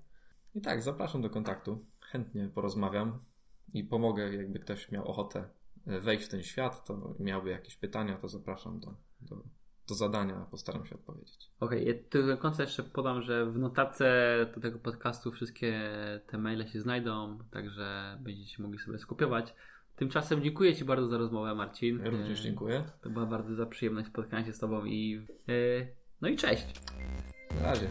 I 0.55 0.61
tak, 0.61 0.81
zapraszam 0.81 1.21
do 1.21 1.29
kontaktu. 1.29 1.85
Chętnie 1.99 2.49
porozmawiam 2.53 3.19
i 3.73 3.83
pomogę, 3.83 4.35
jakby 4.35 4.59
ktoś 4.59 4.91
miał 4.91 5.07
ochotę 5.07 5.49
e, 5.87 5.99
wejść 5.99 6.25
w 6.25 6.29
ten 6.29 6.43
świat, 6.43 6.85
to 6.85 7.15
miałby 7.19 7.49
jakieś 7.49 7.75
pytania, 7.75 8.17
to 8.17 8.27
zapraszam 8.27 8.79
do, 8.79 8.95
do, 9.21 9.43
do 9.87 9.95
zadania, 9.95 10.45
postaram 10.51 10.85
się 10.85 10.95
odpowiedzieć. 10.95 11.51
Okej, 11.59 11.87
ja 11.87 11.93
tu 12.09 12.27
do 12.27 12.37
końca 12.37 12.63
jeszcze 12.63 12.83
podam, 12.83 13.21
że 13.21 13.45
w 13.45 13.57
notatce 13.57 14.05
do 14.55 14.61
tego 14.61 14.79
podcastu 14.79 15.31
wszystkie 15.31 15.91
te 16.27 16.37
maile 16.37 16.67
się 16.67 16.81
znajdą, 16.81 17.37
także 17.51 18.17
będziecie 18.21 18.63
mogli 18.63 18.79
sobie 18.79 18.99
skopiować. 18.99 19.53
Tymczasem 19.95 20.43
dziękuję 20.43 20.75
Ci 20.75 20.85
bardzo 20.85 21.07
za 21.07 21.17
rozmowę, 21.17 21.55
Marcin. 21.55 21.99
Ja 21.99 22.09
również 22.09 22.39
E, 22.39 22.43
dziękuję. 22.43 22.83
To 23.01 23.09
była 23.09 23.25
bardzo 23.25 23.49
duża 23.49 23.65
przyjemność 23.65 24.07
spotkania 24.07 24.45
się 24.45 24.53
z 24.53 24.59
Tobą 24.59 24.85
i 24.85 25.27
e, 25.49 25.87
no 26.21 26.27
i 26.27 26.35
cześć. 26.35 26.65
Na 27.61 27.61
razie. 27.61 27.87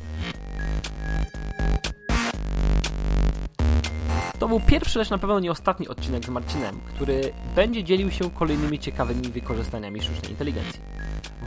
To 4.38 4.48
był 4.48 4.60
pierwszy, 4.60 4.98
lecz 4.98 5.10
na 5.10 5.18
pewno 5.18 5.40
nie 5.40 5.50
ostatni 5.50 5.88
odcinek 5.88 6.24
z 6.24 6.28
Marcinem, 6.28 6.80
który 6.94 7.32
będzie 7.56 7.84
dzielił 7.84 8.10
się 8.10 8.30
kolejnymi 8.30 8.78
ciekawymi 8.78 9.28
wykorzystaniami 9.28 10.02
sztucznej 10.02 10.30
inteligencji. 10.30 10.80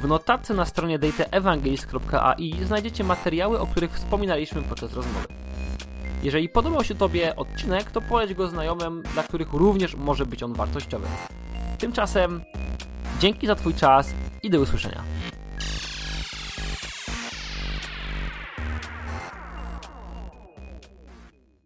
W 0.01 0.07
notatce 0.07 0.53
na 0.53 0.65
stronie 0.65 0.99
dataevangelist.ai 0.99 2.53
znajdziecie 2.65 3.03
materiały, 3.03 3.59
o 3.59 3.67
których 3.67 3.91
wspominaliśmy 3.91 4.61
podczas 4.61 4.93
rozmowy. 4.93 5.27
Jeżeli 6.23 6.49
podobał 6.49 6.83
się 6.83 6.95
Tobie 6.95 7.35
odcinek, 7.35 7.91
to 7.91 8.01
poleć 8.01 8.33
go 8.33 8.47
znajomym, 8.47 9.03
dla 9.13 9.23
których 9.23 9.53
również 9.53 9.95
może 9.95 10.25
być 10.25 10.43
on 10.43 10.53
wartościowy. 10.53 11.07
Tymczasem 11.77 12.41
dzięki 13.19 13.47
za 13.47 13.55
Twój 13.55 13.73
czas 13.73 14.13
i 14.43 14.49
do 14.49 14.59
usłyszenia. 14.59 15.03